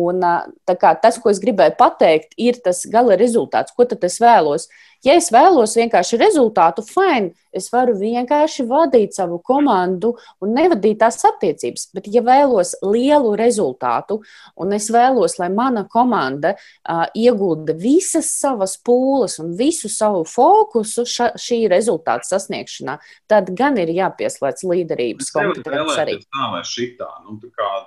Un, 0.06 0.25
tas, 0.65 1.21
ko 1.21 1.34
es 1.34 1.41
gribēju 1.43 1.78
pateikt, 1.80 2.36
ir 2.38 2.62
tas 2.63 2.86
gala 2.91 3.17
rezultāts. 3.19 3.75
Ko 3.75 3.88
tad 3.89 4.04
es 4.08 4.19
vēlos? 4.21 4.69
Ja 5.05 5.13
es 5.19 5.27
vēlos 5.33 5.75
vienkārši 5.77 6.17
rezultātu, 6.17 6.81
fine, 6.85 7.35
es 7.55 7.69
varu 7.71 7.93
vienkārši 7.99 8.65
vadīt 8.67 9.13
savu 9.15 9.37
komandu 9.45 10.15
un 10.43 10.55
nevadīt 10.57 10.97
tās 11.03 11.21
attiecības. 11.29 11.89
Bet, 11.95 12.09
ja 12.11 12.23
vēlos 12.25 12.73
lielu 12.83 13.35
rezultātu, 13.39 14.17
un 14.57 14.73
es 14.75 14.89
vēlos, 14.93 15.37
lai 15.39 15.51
mana 15.53 15.85
komanda 15.91 16.55
uh, 16.55 17.05
iegulda 17.13 17.75
visas 17.77 18.31
savas 18.39 18.75
pūles 18.81 19.37
un 19.43 19.53
visu 19.59 19.91
savu 19.93 20.23
fokusu 20.27 21.05
ša, 21.07 21.31
šī 21.39 21.61
rezultāta 21.71 22.25
sasniegšanā, 22.31 22.97
tad 23.29 23.51
gan 23.57 23.77
ir 23.81 23.93
jāpieslēdz 23.95 24.65
līderības 24.71 25.29
kompetences 25.35 26.01
arī. 26.01 26.17
Tā 26.25 26.49
vai 26.55 26.63
šitā. 26.65 27.11
Nu, 27.27 27.37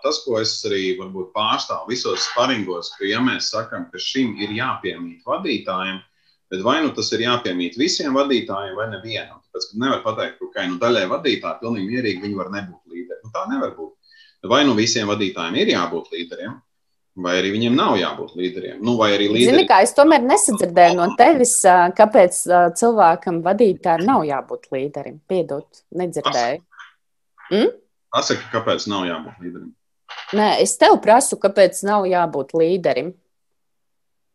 tas, 0.04 0.22
ko 0.22 0.38
es 0.40 0.54
arī 0.70 0.94
pārstāvu 1.34 1.90
visos 1.90 2.30
sparingos, 2.30 2.94
ka 2.94 3.10
ja 3.10 3.18
mēs 3.24 3.50
sakam, 3.52 3.88
ka 3.90 3.98
šim 4.02 4.36
ir 4.38 4.54
jāpiemīt 4.54 5.26
vadītājiem, 5.26 5.98
Bet 6.48 6.62
vai 6.64 6.78
nu 6.80 6.94
tas 6.96 7.10
ir 7.12 7.26
jāpiemīt 7.26 7.76
visiem 7.76 8.14
vadītājiem, 8.16 8.76
vai 8.78 8.86
nevienam? 8.92 9.42
Tāpēc, 9.44 9.66
nevar 9.82 10.00
pateikt, 10.04 10.40
ka 10.54 10.64
nu, 10.68 10.78
daļai 10.80 11.04
vadītāji 11.10 11.60
pilnīgi 11.60 11.90
mierīgi 11.90 12.24
viņi 12.24 12.38
var 12.38 12.48
nebūt 12.54 12.94
līderi. 12.94 13.20
Nu, 13.24 13.32
tā 13.34 13.44
nevar 13.50 13.74
būt. 13.76 13.92
Vai 14.48 14.62
nu 14.64 14.76
visiem 14.78 15.10
vadītājiem 15.10 15.58
ir 15.60 15.72
jābūt 15.74 16.08
līderiem, 16.14 16.54
vai 17.18 17.34
arī 17.40 17.50
viņiem 17.56 17.76
nav 17.76 17.98
jābūt 17.98 18.36
līderiem. 18.38 18.78
Nu, 18.80 18.94
vai 19.00 19.10
arī 19.16 19.26
līderi... 19.32 19.58
Zini, 19.58 19.68
kā 19.68 19.82
es 19.84 19.92
tomēr 19.96 20.24
nesadzirdēju 20.24 20.96
no 20.96 21.10
tevis, 21.18 21.54
kāpēc 21.98 22.40
cilvēkam 22.80 23.42
vadītājiem 23.44 24.06
nav 24.08 24.24
jābūt 24.28 24.70
līderim. 24.72 25.20
Piedod, 25.28 25.66
nedzirdēju. 26.00 26.62
Mm? 27.52 27.74
Pasaki, 28.14 28.48
kāpēc 28.54 28.88
nav 28.88 29.04
jābūt 29.10 29.44
līderim? 29.44 29.72
Nē, 30.38 30.48
es 30.64 30.78
tev 30.80 30.96
prasu, 31.04 31.36
kāpēc 31.40 31.82
nav 31.84 32.06
jābūt 32.08 32.54
līderim. 32.56 33.12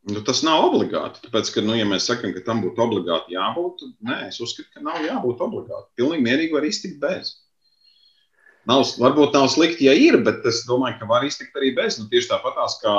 Nu, 0.04 0.20
tas 0.28 0.42
nav 0.44 0.66
obligāti. 0.66 1.22
Tāpēc, 1.24 1.50
ka, 1.56 1.62
nu, 1.64 1.78
ja 1.80 1.86
mēs 1.88 2.10
sakām, 2.10 2.34
ka 2.36 2.42
tam 2.44 2.60
būtu 2.66 2.82
obligāti 2.84 3.38
jābūt, 3.38 3.80
tad 3.80 4.10
nē, 4.10 4.18
es 4.28 4.42
uzskatu, 4.44 4.68
ka 4.76 4.84
nav 4.84 5.00
jābūt 5.00 5.44
obligāti. 5.46 5.88
Pilnīgi 6.00 6.26
mierīgi 6.26 6.58
var 6.58 6.68
iztikt 6.68 7.00
bez. 7.00 7.38
Nav, 8.68 8.84
varbūt 9.00 9.36
nav 9.36 9.48
slikti, 9.52 9.88
ja 9.88 9.96
ir, 9.96 10.20
bet 10.24 10.44
es 10.48 10.62
domāju, 10.68 10.98
ka 11.00 11.08
var 11.08 11.24
iztikt 11.28 11.56
arī 11.60 11.72
bez. 11.78 12.02
Nu, 12.02 12.10
tieši 12.12 12.34
tāpatās, 12.34 12.78
kā 12.84 12.98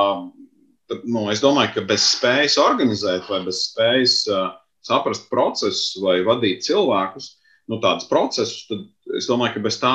nu, 1.05 1.27
es 1.33 1.45
domāju, 1.45 1.75
ka 1.77 1.87
bez 1.93 2.09
spējas 2.15 2.57
organizēt 2.61 3.29
vai 3.29 3.43
bez 3.45 3.61
spējas 3.69 4.19
uh, 4.33 4.51
saprast 4.85 5.29
procesus 5.33 5.95
vai 6.01 6.19
vadīt 6.25 6.65
cilvēkus, 6.65 7.31
nu, 7.73 7.83
tādus 7.85 8.09
procesus, 8.09 8.65
tad 8.69 9.17
es 9.21 9.29
domāju, 9.29 9.59
ka 9.59 9.65
bez 9.69 9.81
tā 9.81 9.95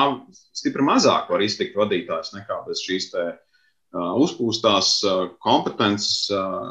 stipri 0.62 0.86
mazāk 0.86 1.30
var 1.30 1.42
iztikt 1.42 1.78
vadītājs 1.78 2.36
nekā 2.38 2.62
bez 2.70 2.86
šīs 2.86 3.10
tēmas 3.14 3.46
uzpūstās 3.92 5.00
kompetences 5.42 6.28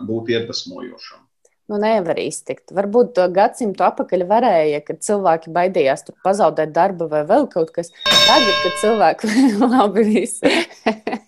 būt 0.08 0.32
iedvesmojošam. 0.36 1.26
Nu, 1.70 1.78
nevar 1.78 2.18
iztikt. 2.18 2.72
Varbūt 2.74 3.20
gadsimtu 3.36 3.84
atpakaļ 3.86 4.24
varēja, 4.30 4.80
kad 4.88 5.04
cilvēki 5.06 5.52
baidījās 5.54 6.08
pazaudēt 6.26 6.72
darbu 6.74 7.06
vai 7.12 7.22
vēl 7.30 7.46
kaut 7.52 7.70
kas. 7.76 7.92
Tagad, 8.08 8.56
kad 8.64 8.80
cilvēki 8.82 9.36
labi 9.76 10.08
visi. 10.08 10.50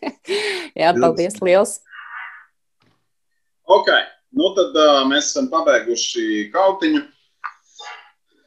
Jā, 0.80 0.95
paldies 0.97 1.38
liels. 1.45 1.77
Ok, 3.69 3.91
Nu, 4.32 4.51
tad 4.56 4.77
uh, 4.80 5.01
mēs 5.10 5.32
esam 5.34 5.49
pabeiguši 5.51 6.51
kautiņu. 6.54 7.04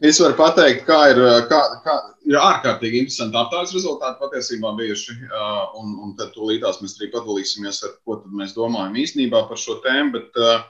Es 0.04 0.18
varu 0.20 0.36
pateikt, 0.36 0.82
kā 0.84 0.98
ir, 1.14 1.18
kā, 1.48 1.60
kā 1.84 1.94
ir 2.28 2.36
ārkārtīgi 2.36 3.00
interesanti 3.04 3.38
aptaujas 3.40 3.72
rezultāti 3.72 4.20
patiesībā 4.20 4.74
bijuši. 4.76 5.16
Uh, 5.30 5.62
un, 5.80 5.94
un 6.04 6.12
tad 6.18 6.34
tūlītās 6.34 6.82
mēs 6.82 6.98
arī 6.98 7.08
padalīsimies, 7.14 7.80
ar 7.88 7.94
ko 8.04 8.18
mēs 8.36 8.52
domājam 8.56 8.98
īstenībā 9.00 9.46
par 9.48 9.60
šo 9.60 9.78
tēmu. 9.86 10.12
Bet, 10.18 10.40
uh, 10.40 10.64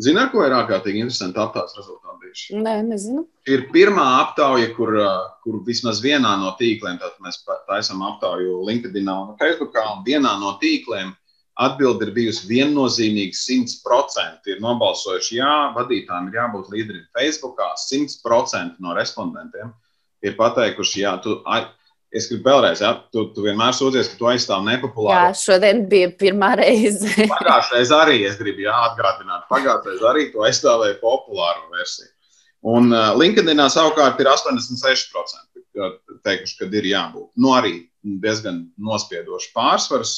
Zini, 0.00 0.22
ar 0.22 0.30
ko 0.32 0.40
ir 0.46 0.54
ārkārtīgi 0.56 1.02
interesanti 1.04 1.40
aptaujas 1.42 1.76
rezultāti 1.76 2.22
bijuši? 2.22 2.60
Nē, 2.64 2.78
nezinu. 2.86 3.26
Ir 3.52 3.66
pirmā 3.74 4.06
aptauja, 4.22 4.70
kur, 4.72 4.96
kur 5.44 5.58
vismaz 5.66 6.00
vienā 6.00 6.32
no 6.40 6.54
tīkliem, 6.56 6.96
tad 7.02 7.18
mēs 7.20 7.42
taisām 7.68 8.00
aptauju 8.08 8.62
LinkedIn 8.70 9.10
un 9.12 9.34
Facebook, 9.40 9.76
un 9.76 10.00
vienā 10.06 10.32
no 10.40 10.54
tīkliem 10.62 11.12
Atbilde 11.60 12.06
ir 12.08 12.14
bijusi 12.16 12.46
viennozīmīga, 12.48 13.36
100%. 13.36 14.48
Ir 14.48 14.62
nobalsojuši, 14.64 15.36
jā, 15.36 15.52
vadītājiem 15.76 16.30
ir 16.30 16.38
jābūt 16.40 16.70
līderim 16.72 17.04
Facebook. 17.12 17.60
100% 17.60 18.80
no 18.80 18.96
respondentiem 18.96 19.74
ir 20.24 20.36
pateikuši, 20.38 21.02
jā, 21.02 21.12
tu, 21.20 21.36
es 22.12 22.28
gribu 22.30 22.48
vēlreiz, 22.48 22.80
jā, 22.84 22.94
tu, 23.12 23.26
tu 23.34 23.44
vienmēr 23.44 23.76
sūdzies, 23.76 24.12
ka 24.12 24.18
tu 24.20 24.30
aizstāv 24.30 24.64
nepopulāru. 24.64 25.12
Jā, 25.12 25.36
šodien 25.42 25.84
bija 25.90 26.08
pirmā 26.22 26.54
reize. 26.60 27.10
Pagājušajā 27.34 27.76
reizē 27.76 28.00
arī 28.06 28.18
es 28.28 28.40
gribu 28.40 28.68
atgādināt, 28.72 29.46
pagājušajā 29.52 29.92
reizē 29.92 30.10
arī 30.14 30.26
tu 30.32 30.44
aizstāvēji 30.48 31.00
populāru 31.04 31.68
versiju. 31.76 32.10
Un 32.72 32.92
uh, 32.94 33.10
LinkedInā 33.18 33.66
savukārt 33.74 34.20
ir 34.22 34.28
86% 34.30 35.52
teikuši, 36.22 36.58
ka 36.60 36.68
ir 36.70 36.86
jābūt. 36.92 37.32
Nu, 37.42 37.56
arī 37.56 37.80
diezgan 38.02 38.64
nospiedošs 38.82 39.52
pārsvars 39.54 40.16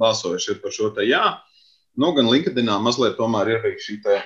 balsojuši 0.00 0.58
par 0.62 0.74
šo 0.74 0.90
te 0.96 1.06
jā. 1.08 1.24
Nu, 1.94 2.10
gan 2.16 2.26
LinkedInā 2.26 2.80
mazliet 2.82 3.14
tomēr 3.18 3.52
ir 3.52 3.60
arī 3.60 3.76
šī, 3.78 4.00
te, 4.02 4.18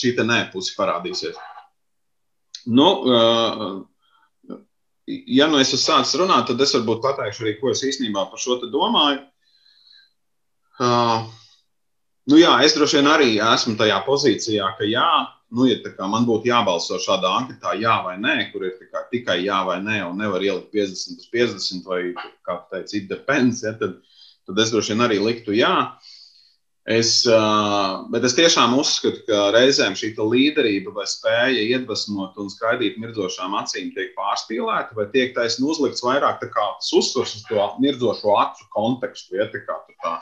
šī 0.00 0.14
te 0.16 0.24
nē 0.24 0.46
pusi 0.52 0.72
parādīsies. 0.78 1.36
Nu, 2.72 2.88
ja 5.06 5.48
nu 5.50 5.60
es 5.60 5.74
esmu 5.74 5.82
sācis 5.82 6.16
runāt, 6.20 6.46
tad 6.48 6.62
es 6.64 6.72
varbūt 6.78 7.02
pateikšu 7.04 7.44
arī, 7.44 7.54
ko 7.60 7.72
es 7.74 7.84
īstenībā 7.84 8.24
par 8.30 8.40
šo 8.40 8.60
domāju. 8.64 9.20
Nu, 12.30 12.38
jā, 12.38 12.54
es 12.64 12.76
droši 12.76 13.00
vien 13.00 13.10
arī 13.10 13.30
esmu 13.42 13.76
tajā 13.80 13.98
pozīcijā, 14.06 14.72
ka 14.78 14.86
jā, 14.86 15.08
nu, 15.52 15.66
ja 15.68 16.08
man 16.08 16.24
būtu 16.28 16.48
jābalso 16.48 16.98
šādā 17.02 17.30
anketā, 17.42 17.74
jā 17.80 17.98
vai 18.06 18.16
nē, 18.20 18.36
kur 18.52 18.64
ir 18.66 18.78
tikai 19.12 19.42
jā 19.44 19.60
vai 19.68 19.78
nē, 19.84 20.00
un 20.08 20.18
nevar 20.20 20.44
ielikt 20.44 20.72
50 20.72 21.20
uz 21.20 21.28
50, 21.32 21.84
vai 21.88 22.00
kā 22.46 22.58
teica, 22.72 22.96
it 22.96 23.06
depends, 23.10 23.62
ja, 23.66 23.74
tad, 23.78 24.00
tad 24.48 24.64
es 24.64 24.72
droši 24.72 24.94
vien 24.94 25.06
arī 25.06 25.20
liktu 25.22 25.56
jā. 25.56 25.74
Es, 26.82 27.20
bet 28.10 28.24
es 28.26 28.34
tiešām 28.34 28.72
uzskatu, 28.74 29.20
ka 29.28 29.52
reizēm 29.54 29.94
šī 29.94 30.16
līderība 30.18 30.90
vai 30.96 31.04
spēja 31.06 31.60
iedvesmot 31.76 32.34
un 32.42 32.50
skaidīt 32.50 32.96
mirdzošām 32.98 33.54
acīm 33.60 33.92
tiek 33.94 34.10
pārspīlēta, 34.16 34.96
vai 34.98 35.06
tiek 35.12 35.30
taisnība 35.36 35.76
uzlikts 35.76 36.02
vairāk 36.02 36.42
uzsvars 36.42 37.36
uz 37.38 37.44
to 37.46 37.68
mirdzošo 37.78 38.34
acu 38.34 38.66
kontekstu, 38.74 39.38
ja 39.38 39.46
tā 39.52 39.62
kā 39.62 39.78
tā 40.02 40.16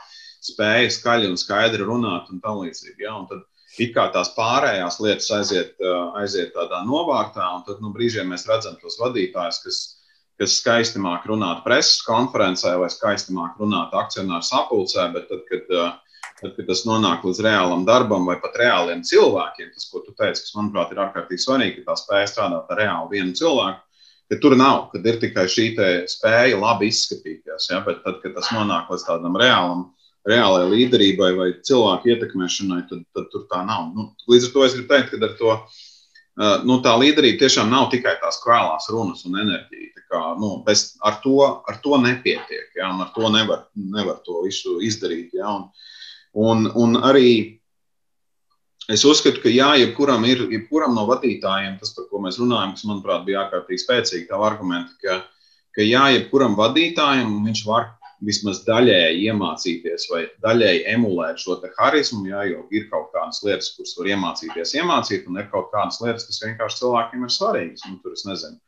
spēja 0.45 0.90
skaļi 0.93 1.31
un 1.33 1.40
skaidri 1.40 1.87
runāt 1.87 2.29
un 2.29 2.43
tā 2.45 2.53
līdzīgi. 2.53 3.07
Ja, 3.07 3.16
un 3.16 3.25
tad 3.31 3.47
it 3.81 3.95
kā 3.95 4.07
tās 4.14 4.33
pārējās 4.37 4.99
lietas 5.03 5.31
aiziet, 5.35 5.73
aiziet 6.21 6.53
tādā 6.57 6.83
novārtā, 6.87 7.47
un 7.57 7.64
tad 7.66 7.81
nu, 7.85 7.93
brīžiem 7.95 8.29
mēs 8.33 8.47
redzam 8.49 8.77
tos 8.83 8.99
vadītājus, 9.01 9.61
kas, 9.64 9.81
kas 10.40 10.57
skaisti 10.61 11.03
māk 11.03 11.27
runāt 11.31 11.64
preses 11.64 12.01
konferencē 12.07 12.77
vai 12.81 12.90
skaisti 12.93 13.35
māk 13.37 13.61
runāt 13.61 13.95
akcionāru 13.97 14.47
sapulcē, 14.47 15.09
bet 15.14 15.29
tad, 15.31 15.45
kad, 15.49 15.69
tad, 16.40 16.57
kad 16.57 16.66
tas 16.69 16.85
nonāk 16.88 17.25
līdz 17.27 17.45
reālam 17.47 17.87
darbam 17.88 18.29
vai 18.29 18.37
pat 18.43 18.59
reāliem 18.61 19.05
cilvēkiem, 19.07 19.71
tas, 19.77 19.88
ko 19.93 20.05
tu 20.05 20.16
teici, 20.16 20.45
kas 20.47 20.57
manuprāt 20.59 20.93
ir 20.93 21.05
ārkārtīgi 21.07 21.47
svarīgi, 21.47 21.81
ka 21.81 21.93
tā 21.93 22.03
spēja 22.03 22.35
strādāt 22.35 22.75
ar 22.75 22.85
reāli 22.85 23.16
vienu 23.16 23.37
cilvēku. 23.40 23.87
Ka 24.31 24.37
tur 24.38 24.55
nav, 24.55 24.85
kad 24.93 25.07
ir 25.11 25.16
tikai 25.19 25.49
šī 25.51 25.73
spēja 26.07 26.59
labi 26.61 26.87
izskatīties. 26.93 27.64
Ja? 27.73 27.81
Bet 27.83 28.05
tad, 28.05 28.21
kad 28.23 28.37
tas 28.37 28.53
nonāk 28.55 28.93
līdz 28.93 29.09
tādam 29.09 29.35
reālam 29.40 29.88
reālai 30.28 30.66
līderībai 30.68 31.30
vai 31.37 31.50
cilvēku 31.64 32.12
ietekmēšanai, 32.12 32.83
tad, 32.90 33.04
tad 33.16 33.30
tur 33.33 33.46
tā 33.50 33.62
nav. 33.66 33.92
Nu, 33.96 34.11
līdz 34.30 34.48
ar 34.48 34.52
to 34.54 34.66
es 34.66 34.74
gribu 34.76 34.90
teikt, 34.92 35.14
ka 35.14 35.28
ar 35.28 35.37
to, 35.38 35.54
nu, 36.68 36.80
tā 36.85 36.96
līderība 37.00 37.44
tiešām 37.44 37.70
nav 37.72 37.88
tikai 37.94 38.18
tās 38.20 38.40
kvēlās 38.44 38.90
runas 38.92 39.24
un 39.28 39.40
enerģija. 39.40 39.88
Kā, 40.11 40.20
nu, 40.42 40.56
bez, 40.66 40.96
ar, 41.06 41.20
to, 41.22 41.37
ar 41.70 41.76
to 41.85 41.94
nepietiek, 42.02 42.72
ja, 42.74 42.88
un 42.90 43.04
ar 43.04 43.12
to 43.14 43.28
nevar, 43.30 43.68
nevar 43.78 44.16
to 44.26 44.40
visu 44.42 44.80
izdarīt. 44.83 45.37
Ja, 45.38 45.52
un, 45.54 45.68
un, 46.35 46.66
un 46.74 46.98
arī 47.06 47.61
es 48.90 49.04
uzskatu, 49.06 49.38
ka 49.44 49.52
jā, 49.54 49.68
jebkuram, 49.85 50.26
ir, 50.26 50.42
jebkuram 50.50 50.96
no 50.98 51.06
vadītājiem, 51.12 51.78
tas, 51.78 51.94
par 51.94 52.09
ko 52.11 52.24
mēs 52.24 52.40
runājam, 52.42 52.74
kas, 52.74 52.88
manuprāt, 52.90 53.22
bija 53.28 53.44
ārkārtīgi 53.44 53.85
spēcīgi, 53.85 54.26
tā 54.33 54.42
argumenti, 54.42 54.98
ka, 55.04 55.20
ka 55.78 55.87
jā, 55.87 56.09
jebkuram 56.16 56.59
vadītājam 56.59 57.38
viņš 57.46 57.62
var 57.70 57.92
vismaz 58.26 58.62
daļēji 58.66 59.28
iemācīties 59.30 60.09
vai 60.12 60.24
daļēji 60.44 60.83
emulēt 60.94 61.40
šo 61.40 61.56
harizmu, 61.78 62.24
jā, 62.28 62.42
jo 62.52 62.64
ir 62.76 62.88
kaut 62.92 63.11
kādas 63.14 63.40
lietas, 63.46 63.72
kuras 63.76 63.94
var 63.98 64.11
iemācīties, 64.12 64.74
iemācīt, 64.76 65.28
un 65.28 65.40
ir 65.40 65.48
kaut 65.52 65.70
kādas 65.74 66.00
lietas, 66.04 66.26
kas 66.28 66.42
vienkārši 66.44 66.83
cilvēkiem 66.83 67.24
ir 67.24 67.33
svarīgas. 67.37 67.87
Nu, 67.88 67.96
tur 68.02 68.16
es 68.16 68.26
nezinu. 68.28 68.61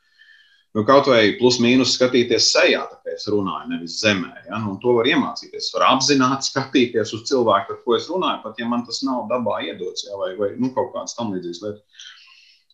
Nu, 0.73 0.87
kaut 0.89 1.11
vai 1.11 1.35
plus 1.37 1.59
mīnus 1.61 1.99
skatīties 1.99 2.47
sejā, 2.55 2.81
kā 2.89 3.13
es 3.13 3.27
runāju, 3.29 3.69
nevis 3.75 3.99
zemē. 4.01 4.33
Ja? 4.47 4.57
Nu, 4.63 4.79
to 4.81 4.95
var 4.97 5.09
iemācīties. 5.11 5.69
Var 5.75 5.85
apzināti 5.91 6.49
skatīties 6.51 7.13
uz 7.13 7.27
cilvēku, 7.29 7.77
ar 7.77 7.83
ko 7.85 7.99
es 7.99 8.09
runāju, 8.09 8.41
pat 8.47 8.63
ja 8.63 8.71
man 8.71 8.87
tas 8.89 9.03
nav 9.05 9.27
dabā 9.33 9.61
iedots, 9.69 10.07
ja? 10.09 10.17
vai, 10.17 10.33
vai 10.39 10.55
nu, 10.57 10.73
kaut 10.73 10.95
kādas 10.97 11.19
tam 11.19 11.35
līdzīgas 11.35 11.65
lietas. 11.67 12.09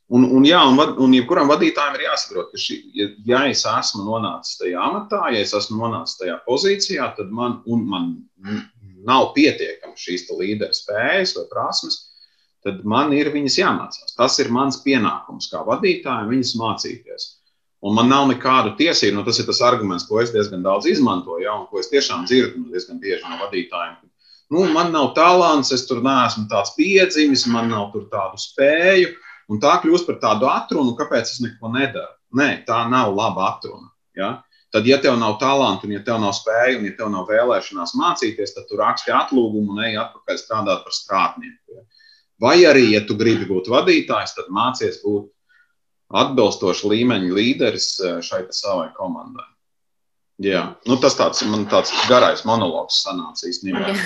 Un, 0.08 0.24
un, 0.24 0.44
jā, 0.48 0.62
un, 0.64 0.78
un 1.04 1.14
jebkuram 1.14 1.50
vadītājam 1.50 1.98
ir 1.98 2.06
jāsaprot, 2.06 2.48
ka, 2.54 2.60
šī, 2.60 2.78
ja, 2.96 3.08
ja 3.28 3.40
es 3.50 3.66
esmu 3.68 4.06
nonācis 4.06 4.56
tajā 4.56 4.80
amatā, 4.80 5.26
ja 5.34 5.42
es 5.44 5.52
esmu 5.56 5.82
nonācis 5.82 6.16
tajā 6.22 6.38
pozīcijā, 6.46 7.10
tad 7.18 7.34
man, 7.34 7.58
man 7.66 8.14
nav 9.04 9.32
pietiekami 9.36 10.00
šīs 10.00 10.24
līderu 10.32 10.76
spējas 10.76 11.34
vai 11.36 11.44
prasmes, 11.52 12.00
tad 12.64 12.80
man 12.88 13.12
ir 13.16 13.28
viņas 13.34 13.58
jāmācās. 13.60 14.16
Tas 14.16 14.38
ir 14.40 14.48
mans 14.54 14.80
pienākums 14.84 15.50
kā 15.52 15.60
vadītājam, 15.68 16.32
viņas 16.32 16.56
mācīties. 16.62 17.28
Un 17.84 17.94
man 17.94 18.08
nav 18.10 18.26
nekādu 18.32 18.72
tiesību, 18.80 19.20
nu, 19.20 19.22
tas 19.28 19.38
ir 19.38 19.46
tas 19.46 19.60
arguments, 19.62 20.08
ko 20.08 20.18
es 20.24 20.32
diezgan 20.34 20.64
daudz 20.64 20.88
izmantoju, 20.90 21.44
ja, 21.44 21.54
un 21.54 21.68
ko 21.70 21.78
es 21.78 21.92
tiešām 21.92 22.24
dzirdu 22.26 22.64
nu, 22.64 22.72
diezgan 22.72 22.98
bieži 23.02 23.28
no 23.28 23.38
vadītājiem. 23.44 24.00
Nu, 24.50 24.64
man 24.72 24.90
nav 24.90 25.12
talants, 25.14 25.70
es 25.76 25.84
tur 25.86 26.00
neesmu 26.02 26.48
tāds 26.50 26.72
piedzimis, 26.74 27.44
man 27.52 27.68
nav 27.70 27.92
tādu 28.10 28.40
spēju. 28.40 29.12
Un 29.48 29.60
tā 29.62 29.78
kļūst 29.82 30.08
par 30.08 30.18
tādu 30.22 30.48
atrunu, 30.50 30.92
kāpēc 30.98 31.30
es 31.32 31.40
neko 31.44 31.70
nedaru. 31.72 32.12
Nē, 32.36 32.50
tā 32.68 32.82
nav 32.90 33.14
laba 33.16 33.54
atruna. 33.54 33.88
Ja? 34.18 34.34
Tad, 34.72 34.84
ja 34.86 34.98
tev 35.00 35.16
nav 35.16 35.38
talantu, 35.40 35.88
un 35.88 35.94
ja 35.96 36.02
tev 36.04 36.18
nav 36.20 36.34
spēju, 36.36 36.82
un 36.82 36.88
ja 36.90 36.96
tev 36.98 37.08
nav 37.14 37.30
vēlēšanās 37.30 37.94
mācīties, 37.96 38.52
tad 38.56 38.68
tu 38.68 38.76
raksti 38.76 39.14
atlūgumu 39.16 39.72
un 39.72 39.84
ej 39.86 39.96
atpakaļ 40.02 40.40
strādāt 40.42 40.84
par 40.84 40.96
strādnieku. 40.96 41.84
Vai 42.38 42.58
arī, 42.68 42.90
ja 42.92 43.00
tu 43.06 43.16
gribi 43.18 43.48
būt 43.48 43.70
vadītājs, 43.72 44.36
tad 44.36 44.52
mācies 44.54 45.00
būt 45.02 45.30
atbilstošs 46.20 46.84
līmeņa 46.88 47.32
līderis 47.38 47.88
eh, 48.00 48.18
šai 48.24 48.44
savai 48.54 48.90
komandai. 48.96 49.48
Jā, 50.38 50.60
nu, 50.86 50.94
tas 51.02 51.16
tāds 51.18 51.40
man 51.50 51.64
tāds 51.66 51.90
garais 52.06 52.44
monologs 52.46 53.00
sanāca 53.02 53.48
īstenībā. 53.48 53.96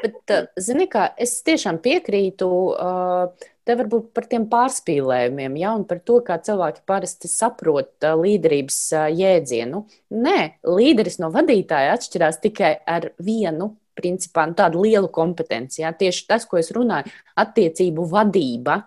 Bet, 0.00 0.22
eh, 0.32 0.46
zini, 0.56 0.86
kā 0.88 1.10
es 1.20 1.34
tiešām 1.44 1.82
piekrītu 1.84 2.48
uh, 2.48 3.50
Te 3.68 3.74
varbūt 3.76 4.14
par 4.16 4.24
tiem 4.24 4.46
pārspīlējumiem, 4.48 5.58
ja, 5.60 5.74
un 5.76 5.82
par 5.84 5.98
to, 6.00 6.22
kā 6.24 6.38
cilvēki 6.40 6.80
parasti 6.88 7.28
saprot 7.28 8.06
līderības 8.16 8.78
jēdzienu. 9.12 9.82
Nē, 10.24 10.38
līderis 10.64 11.18
no 11.20 11.28
vadītāja 11.34 11.90
atšķirās 11.98 12.40
tikai 12.40 12.70
ar 12.88 13.10
vienu 13.20 13.74
principā 13.98 14.46
nu, 14.48 14.56
tādu 14.56 14.86
lielu 14.86 15.10
kompetenci. 15.12 15.82
Ja? 15.82 15.90
Tieši 15.92 16.24
tas, 16.30 16.46
ko 16.48 16.56
es 16.56 16.72
runāju, 16.72 17.12
attiecību 17.36 18.06
vadība. 18.08 18.78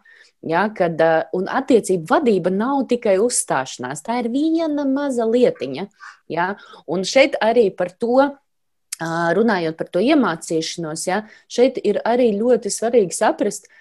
Ja, 0.50 0.64
kad, 0.74 0.98
un 1.38 1.46
attiecību 1.46 2.10
vadība 2.10 2.50
nav 2.50 2.88
tikai 2.90 3.20
uzstāšanās, 3.22 4.02
tā 4.02 4.18
ir 4.24 4.32
viena 4.34 4.88
maza 4.90 5.28
lietiņa. 5.30 5.86
Ja? 6.34 6.48
Un 6.90 7.06
šeit 7.06 7.38
arī 7.38 7.68
par 7.70 7.94
to, 8.02 8.32
runājot 9.38 9.78
par 9.78 9.94
to 9.94 10.02
iemācīšanos, 10.02 11.06
ja, 11.06 11.22
šeit 11.46 11.78
ir 11.86 12.02
arī 12.06 12.32
ļoti 12.38 12.74
svarīgi 12.74 13.18
saprast, 13.18 13.70
uh, 13.70 13.78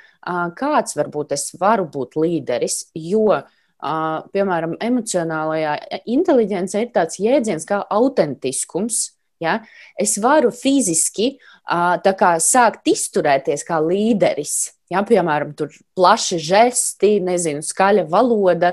kāds 0.56 0.96
varbūt 0.98 1.32
es 1.36 1.50
varu 1.60 1.86
būt 1.90 2.18
līderis, 2.20 2.90
jo, 2.94 3.40
piemēram, 3.80 4.76
emocionālajā 4.80 5.76
inteligencē 6.12 6.84
ir 6.84 6.92
tāds 6.94 7.20
jēdziens 7.22 7.64
kā 7.68 7.80
autentiskums. 7.88 9.10
Ja? 9.40 9.62
Es 9.96 10.18
varu 10.20 10.50
fiziski 10.52 11.38
kā, 11.64 12.34
sākt 12.44 12.90
izturēties 12.92 13.64
kā 13.64 13.80
līderis. 13.80 14.74
Ja, 14.90 15.04
piemēram, 15.06 15.52
tur 15.54 15.70
plaši 15.94 16.40
žesti, 16.42 17.20
nezinu, 17.22 17.62
skaļa 17.62 18.08
valoda. 18.10 18.72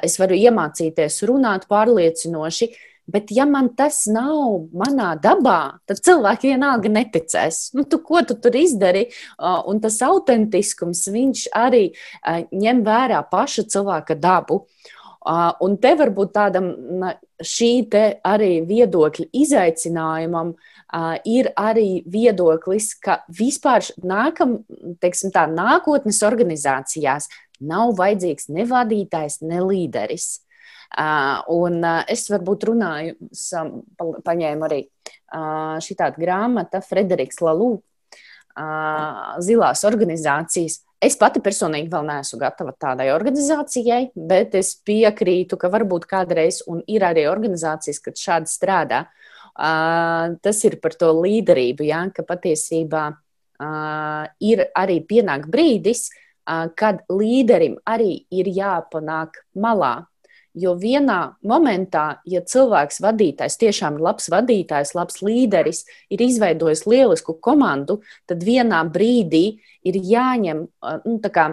Es 0.00 0.16
varu 0.18 0.38
iemācīties 0.38 1.20
runāt 1.28 1.66
pārliecinoši, 1.68 2.70
Bet, 3.10 3.32
ja 3.34 3.46
man 3.48 3.72
tas 3.78 4.04
nav 4.10 4.68
manā 4.76 5.12
dabā, 5.22 5.80
tad 5.88 6.02
cilvēki 6.06 6.52
vienalga 6.52 6.92
neticēs. 6.92 7.70
Nu, 7.74 7.84
tu, 7.88 8.00
ko 8.06 8.22
tu 8.26 8.36
tur 8.38 8.56
izdari? 8.58 9.08
Un 9.40 9.82
tas 9.82 9.98
autentiskums, 10.06 11.08
arī 11.56 11.84
ņem 12.54 12.82
vērā 12.86 13.24
paša 13.30 13.66
cilvēka 13.74 14.18
dabu. 14.20 14.62
Un 15.60 15.76
te 15.82 15.92
varbūt 16.00 16.30
tādam 16.32 16.70
šī 17.44 17.72
arī 18.24 18.52
viedokļa 18.68 19.26
izaicinājumam 19.36 20.54
ir 21.28 21.50
arī 21.60 22.02
viedoklis, 22.08 22.94
ka 22.98 23.20
vispār 23.28 23.84
nākam, 24.02 24.60
teiksim 25.00 25.32
tā, 25.34 25.46
nākotnes 25.50 26.22
organizācijās 26.26 27.28
nav 27.60 27.94
vajadzīgs 27.98 28.48
ne 28.48 28.64
vadītājs, 28.68 29.42
ne 29.44 29.60
līderis. 29.60 30.40
Un 30.98 31.84
es 32.10 32.26
varbūt 32.32 32.66
runāju, 32.70 33.14
paņēmu 34.26 34.66
arī 34.66 34.80
šī 35.84 35.96
tāda 35.98 36.18
grāmata 36.18 36.80
Frederiks 36.82 37.38
Lalū, 37.44 37.76
Zilās 39.46 39.84
organizācijas. 39.86 40.80
Es 41.00 41.14
pati 41.16 41.40
personīgi 41.40 41.88
vēl 41.88 42.04
neesmu 42.04 42.40
gatava 42.42 42.74
tādai 42.76 43.06
organizācijai, 43.14 44.10
bet 44.18 44.58
es 44.58 44.74
piekrītu, 44.84 45.56
ka 45.56 45.70
varbūt 45.72 46.04
kādreiz, 46.10 46.60
ir 46.90 47.06
arī 47.06 47.24
organizācijas, 47.30 48.02
kad 48.04 48.20
šādi 48.20 48.50
strādā, 48.52 49.04
tas 49.54 50.64
ir 50.66 50.76
par 50.82 50.98
to 50.98 51.14
līderību, 51.22 51.86
ja, 51.88 52.02
ka 52.12 52.26
patiesībā 52.26 53.06
ir 54.44 54.66
arī 54.76 55.00
pienāk 55.08 55.48
brīdis, 55.48 56.10
kad 56.76 57.00
līderim 57.08 57.78
arī 57.88 58.26
ir 58.34 58.50
jāpanāk 58.52 59.40
malā 59.54 60.09
Jo 60.58 60.72
vienā 60.74 61.36
momentā, 61.46 62.20
ja 62.26 62.40
cilvēks, 62.42 62.98
vadītājs, 63.04 63.58
tiešām 63.60 63.98
ir 63.98 64.06
labs 64.08 64.26
vadītājs, 64.32 64.96
labs 64.98 65.20
līderis, 65.22 65.84
ir 66.10 66.24
izveidojis 66.24 66.86
lielisku 66.90 67.36
komandu, 67.38 68.00
tad 68.26 68.42
vienā 68.42 68.80
brīdī 68.90 69.60
ir 69.86 70.00
jāņem, 70.10 70.64
nu, 71.06 71.18
kā, 71.30 71.46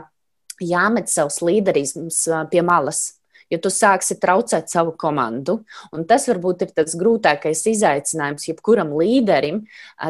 jāmet 0.64 1.14
savs 1.14 1.44
līderisms 1.46 2.24
pie 2.50 2.66
malas. 2.66 3.17
Jo 3.48 3.62
tu 3.64 3.72
sāksi 3.72 4.18
traucēt 4.20 4.68
savu 4.72 4.92
komandu. 5.00 5.62
Un 5.96 6.04
tas 6.10 6.28
varbūt 6.28 6.66
ir 6.66 6.74
tas 6.76 6.96
grūtākais 7.00 7.64
izaicinājums 7.72 8.50
jebkuram 8.50 8.92
līderim 9.00 9.64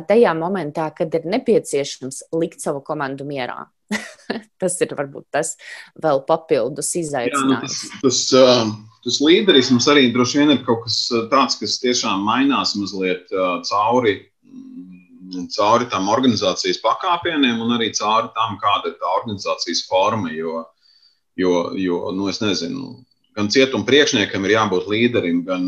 tajā 0.09 0.33
momentā, 0.37 0.89
kad 0.97 1.13
ir 1.13 1.27
nepieciešams 1.29 2.27
likt 2.37 2.65
savu 2.65 2.81
komandu 2.85 3.27
mierā. 3.29 3.67
tas 4.61 4.75
ir 4.83 4.93
varbūt 4.97 5.27
tas 5.31 5.53
vēl 6.03 6.21
papildus 6.27 6.91
izaicinājums. 6.99 7.77
Jā, 7.83 7.91
nu, 7.93 8.01
tas, 8.03 8.23
tas, 8.31 8.71
tas 9.05 9.19
līderisms 9.23 9.87
arī 9.91 10.09
droši 10.15 10.41
vien 10.41 10.55
ir 10.55 10.63
kaut 10.67 10.85
kas 10.87 10.99
tāds, 11.31 11.59
kas 11.61 11.77
tiešām 11.83 12.25
mainās 12.27 12.75
mazliet 12.79 13.31
cauri, 13.69 14.17
mm, 14.43 15.47
cauri 15.55 15.89
tam 15.93 16.09
organizācijas 16.13 16.81
pakāpieniem 16.83 17.61
un 17.63 17.77
arī 17.77 17.91
cauri 17.95 18.33
tam, 18.35 18.57
kāda 18.63 18.91
ir 18.91 18.97
tā 18.99 19.13
organizācijas 19.21 19.85
forma. 19.87 20.33
Jo, 20.35 20.65
jo, 21.39 21.53
jo 21.77 22.01
nu, 22.17 22.31
es 22.33 22.41
nezinu. 22.43 22.97
Gan 23.37 23.51
cietuma 23.53 23.85
priekšniekam 23.85 24.47
ir 24.47 24.55
jābūt 24.55 24.87
līderim, 24.89 25.43
gan, 25.45 25.67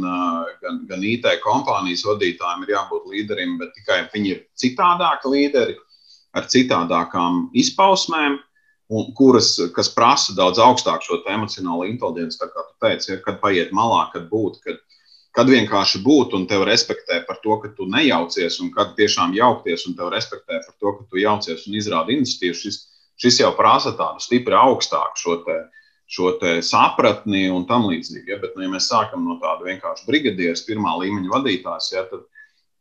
gan, 0.63 0.81
gan 0.89 1.03
IT 1.05 1.27
kompānijas 1.43 2.01
vadītājiem 2.07 2.65
ir 2.65 2.73
jābūt 2.73 3.05
līderim, 3.11 3.59
bet 3.61 3.75
tikai 3.77 3.99
viņi 4.09 4.31
ir 4.33 4.39
citādāki 4.57 5.29
līderi 5.29 5.75
ar 6.33 6.47
citādākām 6.49 7.43
izpausmēm, 7.57 8.39
un 8.89 9.11
kuras 9.13 9.53
prasa 9.93 10.33
daudz 10.37 10.57
augstāku 10.61 11.05
šo 11.05 11.19
emocionālo 11.29 11.85
inteligenci, 11.85 12.41
kā 12.41 12.49
tu 12.49 12.73
teici, 12.81 13.11
ja, 13.11 13.21
kad 13.25 13.37
paiet 13.41 13.73
malā, 13.75 14.07
kad 14.13 14.25
būt. 14.31 14.61
Kad, 14.65 14.81
kad 15.37 15.49
vienkārši 15.53 16.01
būt 16.01 16.33
un 16.33 16.47
tevi 16.49 16.65
respektē 16.65 17.21
par 17.27 17.37
to, 17.43 17.59
ka 17.61 17.69
tu 17.77 17.85
nejaucies, 17.85 18.57
un 18.63 18.73
kad 18.73 18.95
tiešām 18.97 19.35
jaukties 19.37 19.85
un 19.85 19.97
tevi 19.97 20.15
respektē 20.15 20.61
par 20.65 20.73
to, 20.81 20.95
ka 20.97 21.05
tu 21.05 21.21
jaucies 21.21 21.67
un 21.69 21.77
izrādi 21.77 22.17
iniciatīvu, 22.17 22.57
šis, 22.63 22.79
šis 23.21 23.43
jau 23.43 23.53
prasa 23.57 23.93
tādu 23.93 24.25
stipri 24.25 24.57
augstāku 24.57 25.21
šo, 25.21 25.37
te, 25.45 25.59
šo 26.09 26.33
sapratni 26.65 27.47
un 27.53 27.65
tam 27.69 27.85
līdzīgi. 27.89 28.33
Ja? 28.33 28.39
Bet, 28.41 28.55
nu, 28.57 28.65
ja 28.65 28.73
mēs 28.73 28.89
sākam 28.89 29.27
no 29.27 29.37
tāda 29.41 29.67
vienkārši 29.67 30.07
brigadieris, 30.07 30.65
pirmā 30.65 30.95
līmeņa 31.03 31.33
vadītājs, 31.35 31.91
ja, 31.93 32.05
tad, 32.09 32.23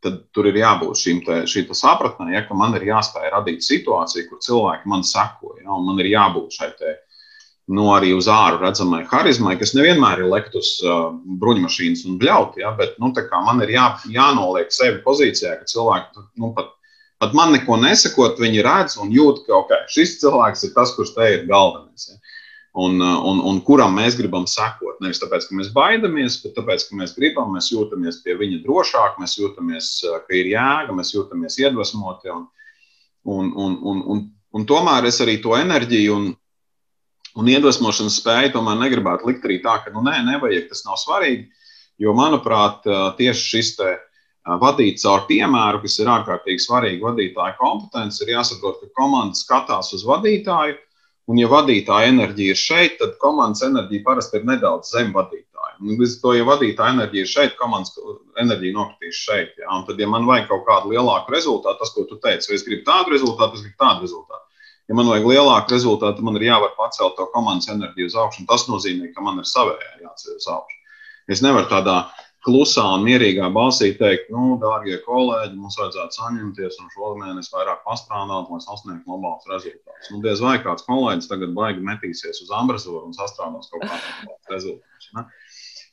tad 0.04 0.22
tur 0.32 0.48
ir 0.48 0.56
jābūt 0.62 1.02
šīm 1.02 1.20
te, 1.26 1.42
sapratnē, 1.76 2.32
ja, 2.32 2.46
ka 2.48 2.56
man 2.56 2.76
ir 2.78 2.88
jāspēj 2.88 3.28
radīt 3.34 3.66
situāciju, 3.66 4.30
kur 4.30 4.40
cilvēki 4.46 4.88
man 4.88 5.04
seko. 5.04 5.58
Ja, 5.60 5.76
man 5.76 6.00
ir 6.00 6.08
jābūt 6.14 6.56
šai 6.56 6.70
te, 6.78 6.94
nu, 7.68 7.90
arī 7.92 8.14
uz 8.16 8.30
āru 8.32 8.62
redzamai 8.62 9.02
harizmai, 9.10 9.58
kas 9.60 9.74
nevienmēr 9.76 10.24
ir 10.24 10.32
lektus 10.32 10.78
uh, 10.86 11.10
bruņmašīnas 11.42 12.06
un 12.08 12.16
bļauti, 12.22 12.64
ja, 12.64 12.72
bet 12.78 12.96
nu, 13.02 13.12
man 13.44 13.60
ir 13.66 13.74
jā, 13.74 13.90
jānoliek 14.08 14.72
sevi 14.72 15.02
pozīcijā, 15.04 15.58
ka 15.60 15.68
cilvēki 15.68 16.24
nu, 16.40 16.54
pat, 16.56 16.72
pat 17.20 17.36
man 17.36 17.52
neko 17.52 17.76
nesakot, 17.82 18.40
viņi 18.40 18.64
redz 18.64 18.96
un 19.02 19.12
jūt, 19.12 19.44
ka 19.44 19.60
okay, 19.60 19.84
šis 19.92 20.16
cilvēks 20.22 20.64
ir 20.64 20.74
tas, 20.78 20.96
kurš 20.96 21.12
te 21.18 21.28
ir 21.34 21.44
galvenais. 21.50 22.08
Ja 22.08 22.16
un, 22.76 23.00
un, 23.00 23.40
un 23.50 23.60
kuram 23.64 23.96
mēs 23.96 24.16
gribam 24.18 24.46
sekot. 24.50 24.98
Nevis 25.02 25.20
tāpēc, 25.22 25.48
ka 25.48 25.58
mēs 25.58 25.70
baidamies, 25.74 26.40
bet 26.42 26.56
tāpēc, 26.58 26.88
ka 26.88 26.98
mēs 27.00 27.14
gribam, 27.16 27.52
mēs 27.54 27.70
jūtamies 27.72 28.20
pie 28.24 28.36
viņa 28.38 28.60
drošāk, 28.64 29.20
mēs 29.22 29.38
jūtamies, 29.38 29.92
ka 30.26 30.36
ir 30.36 30.50
jēga, 30.52 30.96
mēs 30.96 31.14
jūtamies 31.14 31.58
iedvesmoti. 31.62 32.34
Un, 32.34 32.44
un, 33.24 33.52
un, 33.54 33.78
un, 33.92 34.02
un, 34.14 34.26
un 34.54 34.68
tomēr 34.68 35.08
es 35.08 35.20
arī 35.24 35.38
to 35.44 35.56
enerģiju 35.58 36.16
un, 36.16 36.26
un 37.38 37.52
iedvesmošanas 37.54 38.18
spēju 38.20 38.56
tomēr 38.56 38.82
negribētu 38.82 39.30
likt 39.30 39.46
arī 39.46 39.60
tā, 39.64 39.78
ka 39.84 39.94
nu, 39.94 40.02
nē, 40.06 40.20
nevajag, 40.32 40.68
tas 40.72 40.84
nav 40.86 41.00
svarīgi. 41.00 41.48
Jo, 41.98 42.12
manuprāt, 42.14 42.84
tieši 43.18 43.48
šis 43.56 43.72
te 43.78 43.94
vadīt 44.62 45.00
caur 45.02 45.24
piemēru, 45.28 45.80
kas 45.82 45.98
ir 45.98 46.10
ārkārtīgi 46.12 46.62
svarīgi 46.62 47.02
vadītāja 47.02 47.56
kompetence, 47.58 48.22
ir 48.22 48.36
jāsaprot, 48.36 48.78
ka 48.80 49.02
komanda 49.02 49.36
skatās 49.36 49.90
uz 49.96 50.04
vadītāju 50.06 50.78
Un, 51.28 51.36
ja 51.36 51.48
vadītāja 51.52 52.08
enerģija 52.08 52.54
ir 52.54 52.58
šeit, 52.58 52.96
tad 53.00 53.18
komandas 53.20 53.60
enerģija 53.66 54.04
parasti 54.06 54.38
ir 54.40 54.46
nedaudz 54.48 54.94
zem 54.94 55.10
vadītāja. 55.12 55.74
Un, 55.82 55.90
līdz 56.00 56.14
to, 56.22 56.32
ja 56.38 56.46
vadītāja 56.48 56.94
enerģija 56.96 57.26
ir 57.26 57.30
šeit, 57.30 57.56
komandas 57.58 57.92
enerģija 58.40 58.76
nokritīs 58.78 59.20
šeit. 59.26 59.50
Ja? 59.60 59.68
Un 59.76 59.84
tad, 59.88 60.00
ja 60.00 60.08
man 60.08 60.24
vajag 60.28 60.48
kaut 60.48 60.64
kādu 60.68 60.94
lielāku 60.94 61.34
rezultātu, 61.34 61.82
tas, 61.82 61.92
ko 61.92 62.06
tu 62.08 62.16
teici, 62.22 62.48
vai 62.48 62.56
es 62.56 62.64
gribu 62.64 62.86
tādu 62.88 63.12
rezultātu, 63.12 63.60
es 63.60 63.66
gribu 63.66 63.76
tādu 63.84 64.08
rezultātu. 64.08 64.44
Ja 64.88 64.96
man 64.96 65.10
vajag 65.12 65.28
lielāku 65.28 65.74
rezultātu, 65.76 66.24
man 66.24 66.40
ir 66.40 66.46
jāvar 66.48 66.72
pacelt 66.78 67.18
to 67.18 67.28
komandas 67.34 67.68
enerģiju 67.74 68.08
uz 68.08 68.16
augšu. 68.24 68.46
Tas 68.48 68.64
nozīmē, 68.72 69.12
ka 69.12 69.24
man 69.24 69.42
ir 69.42 69.48
savējā 69.50 69.98
jāceļ 70.06 70.38
uz 70.40 70.48
augšu. 70.54 70.78
Es 71.28 71.44
nevaru 71.44 71.68
tādā 71.68 71.98
klusā 72.46 72.84
un 72.96 73.04
mierīgā 73.06 73.48
balsī 73.54 73.90
teikt, 73.98 74.28
nu, 74.34 74.56
dārgie 74.62 74.98
kolēģi, 75.04 75.56
mums 75.58 75.78
vajadzētu 75.80 76.18
saņemties 76.20 76.78
un 76.82 76.90
šomēnes 76.94 77.50
vairāk 77.54 77.82
pastrādāt, 77.86 78.50
lai 78.52 78.60
sasniegtu 78.64 79.14
labākus 79.14 79.50
rezultātus. 79.52 80.12
Nu, 80.12 80.22
diez 80.24 80.42
vai 80.44 80.56
kāds 80.64 80.86
kolēģis 80.86 81.30
tagad 81.32 81.54
baigi 81.56 81.84
metīsies 81.84 82.42
uz 82.44 82.54
ambrazūru 82.60 83.04
un 83.08 83.16
sastrādās 83.16 83.70
kaut 83.72 83.86
kādus 83.86 84.52
rezultātus. 84.54 85.10
Ne? 85.16 85.26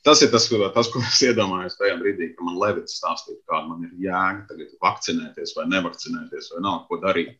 Tas 0.06 0.20
ir 0.22 0.30
tas, 0.30 0.44
tas, 0.74 0.88
ko 0.92 1.00
es 1.02 1.22
iedomājos 1.26 1.80
tajā 1.80 1.96
brīdī, 1.98 2.30
kad 2.36 2.46
man 2.46 2.60
Levits 2.62 3.00
stāstīja, 3.00 3.40
kāda 3.50 3.66
man 3.72 3.88
ir 3.88 4.04
jēga 4.06 4.44
tagad 4.52 4.76
vakcinēties 4.84 5.56
vai 5.56 5.64
nevakcinēties 5.72 6.52
vai 6.54 6.60
nav 6.62 6.84
ko 6.86 7.00
darīt. 7.02 7.34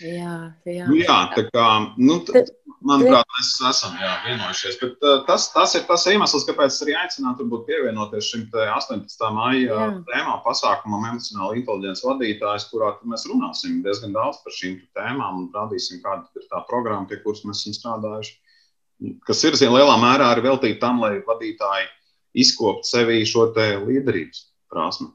Jā, 0.00 0.34
jā. 0.64 0.86
Nu, 0.88 0.96
jā 0.96 1.16
tā 1.34 1.42
kā, 1.52 1.64
nu, 2.00 2.16
manuprāt, 2.86 3.26
mēs 3.36 3.50
esam 3.68 3.96
jā, 4.00 4.12
vienojušies. 4.24 4.78
Bet, 4.80 4.94
uh, 5.04 5.18
tas, 5.28 5.48
tas 5.52 5.74
ir 5.76 5.84
tas 5.88 6.06
iemesls, 6.08 6.46
kāpēc 6.48 6.78
arī 6.86 6.96
aicinātu 7.02 7.46
pievienoties 7.68 8.30
šim 8.32 8.46
18. 8.54 9.26
maija 9.36 9.90
tēmā 10.08 10.38
pasākumam 10.46 11.04
emocionāla 11.10 11.58
inteliģence 11.60 12.06
vadītājs, 12.06 12.68
kurā 12.72 12.94
mēs 13.04 13.26
runāsim 13.28 13.82
diezgan 13.84 14.16
daudz 14.16 14.40
par 14.44 14.56
šīm 14.56 14.80
tēmām 14.96 15.42
un 15.42 15.48
rādīsim, 15.54 16.00
kāda 16.04 16.24
ir 16.40 16.48
tā 16.48 16.64
programma, 16.70 17.08
pie 17.10 17.20
kuras 17.24 17.44
mēs 17.44 17.64
esam 17.66 17.76
strādājuši. 17.76 18.36
Kas 19.28 19.44
ir 19.48 19.56
zin, 19.56 19.72
lielā 19.76 19.96
mērā 20.00 20.32
arī 20.32 20.48
veltīta 20.48 20.86
tam, 20.86 21.00
lai 21.04 21.18
vadītāji 21.26 21.88
izkopt 22.40 22.88
sevī 22.88 23.20
šo 23.28 23.50
līderības 23.52 24.46
prasmu. 24.72 25.12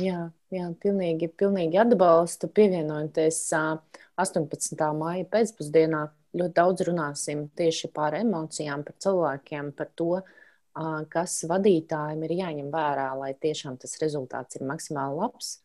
Jā, 0.00 0.30
jā 0.52 0.66
pilnīgi, 0.80 1.28
pilnīgi 1.36 1.80
atbalstu. 1.82 2.48
Pievienojoties 2.54 3.40
18. 3.52 4.86
māja 4.96 5.26
pēcpusdienā, 5.32 6.06
ļoti 6.38 6.56
daudz 6.56 6.86
runāsim 6.88 7.46
tieši 7.58 7.90
par 7.92 8.16
emocijām, 8.16 8.84
par 8.86 8.96
cilvēkiem, 9.04 9.72
par 9.76 9.90
to, 9.98 10.22
kas 11.12 11.42
vadītājiem 11.50 12.24
ir 12.24 12.36
jāņem 12.38 12.70
vērā, 12.72 13.10
lai 13.20 13.34
tiešām 13.36 13.76
tas 13.82 13.98
rezultāts 14.00 14.56
ir 14.56 14.64
maksimāli 14.68 15.20
labs 15.20 15.58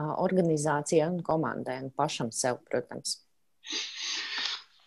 organizācijai 0.00 1.10
un 1.10 1.20
komandai 1.26 1.82
un 1.82 1.90
pašam 1.92 2.32
sev, 2.32 2.62
protams. 2.70 3.18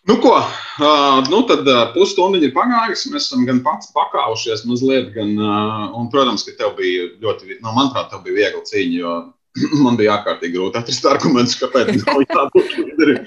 Nu, 0.05 0.15
ko, 0.21 0.37
uh, 0.37 1.27
nu 1.31 1.39
tad 1.49 1.65
uh, 1.65 1.87
pusstundiņa 1.95 2.45
ir 2.45 2.51
pagājusi. 2.53 3.09
Mēs 3.13 3.25
esam 3.25 3.45
gan 3.47 3.63
pats 3.65 3.89
pakāpušies 3.95 4.61
mazliet, 4.69 5.07
gan, 5.15 5.31
uh, 5.39 5.87
un, 5.97 6.11
protams, 6.13 6.43
ka 6.45 6.53
tev 6.59 6.75
bija 6.77 7.07
ļoti, 7.23 7.57
nu, 7.63 7.71
manuprāt, 7.73 8.11
tev 8.11 8.21
bija 8.27 8.37
viegla 8.43 8.61
cīņa, 8.69 8.99
jo 8.99 9.15
man 9.85 9.97
bija 9.97 10.19
ārkārtīgi 10.19 10.59
grūti 10.59 10.77
atrast 10.81 11.09
argumentus, 11.09 11.57
kāpēc 11.57 11.89
nav 12.03 12.21
jābūt 12.21 12.77
līderim. 12.83 13.25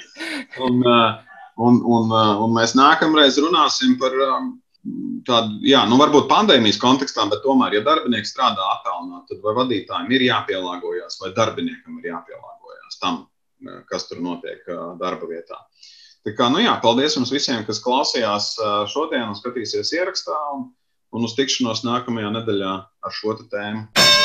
Un, 0.68 0.78
uh, 0.86 1.42
un, 1.58 1.82
un, 1.82 2.14
uh, 2.14 2.44
un 2.46 2.54
mēs 2.54 2.76
nākamreiz 2.78 3.40
runāsim 3.42 3.98
par 3.98 4.14
um, 4.28 4.54
tāda, 5.26 5.58
jā, 5.66 5.82
nu 5.90 5.98
varbūt 5.98 6.30
pandēmijas 6.30 6.78
kontekstā, 6.78 7.26
bet 7.32 7.42
tomēr, 7.42 7.80
ja 7.80 7.84
darbinieks 7.90 8.36
strādā 8.36 8.70
attālināti, 8.76 9.32
tad 9.32 9.42
vai 9.42 9.58
vadītājiem 9.64 10.14
ir 10.14 10.28
jāpielāgojas, 10.30 11.18
vai 11.24 11.34
darbiniekam 11.34 11.98
ir 11.98 12.12
jāpielāgojas 12.12 13.02
tam, 13.02 13.24
kas 13.90 14.06
tur 14.06 14.22
notiek 14.22 14.62
darba 15.02 15.26
vietā. 15.26 15.58
Tā 16.28 16.34
kā, 16.36 16.46
nu 16.52 16.58
jā, 16.60 16.74
paldies 16.82 17.14
jums 17.16 17.30
visiem, 17.32 17.62
kas 17.64 17.78
klausījās 17.80 18.50
šodien 18.92 19.30
un 19.30 19.38
skatīsies 19.38 19.94
ierakstā, 19.96 20.36
un, 20.58 20.66
un 21.16 21.24
uz 21.24 21.32
tikšanos 21.38 21.86
nākamajā 21.88 22.34
nedēļā 22.36 22.74
ar 22.84 23.16
šo 23.22 23.38
tēmu. 23.48 24.17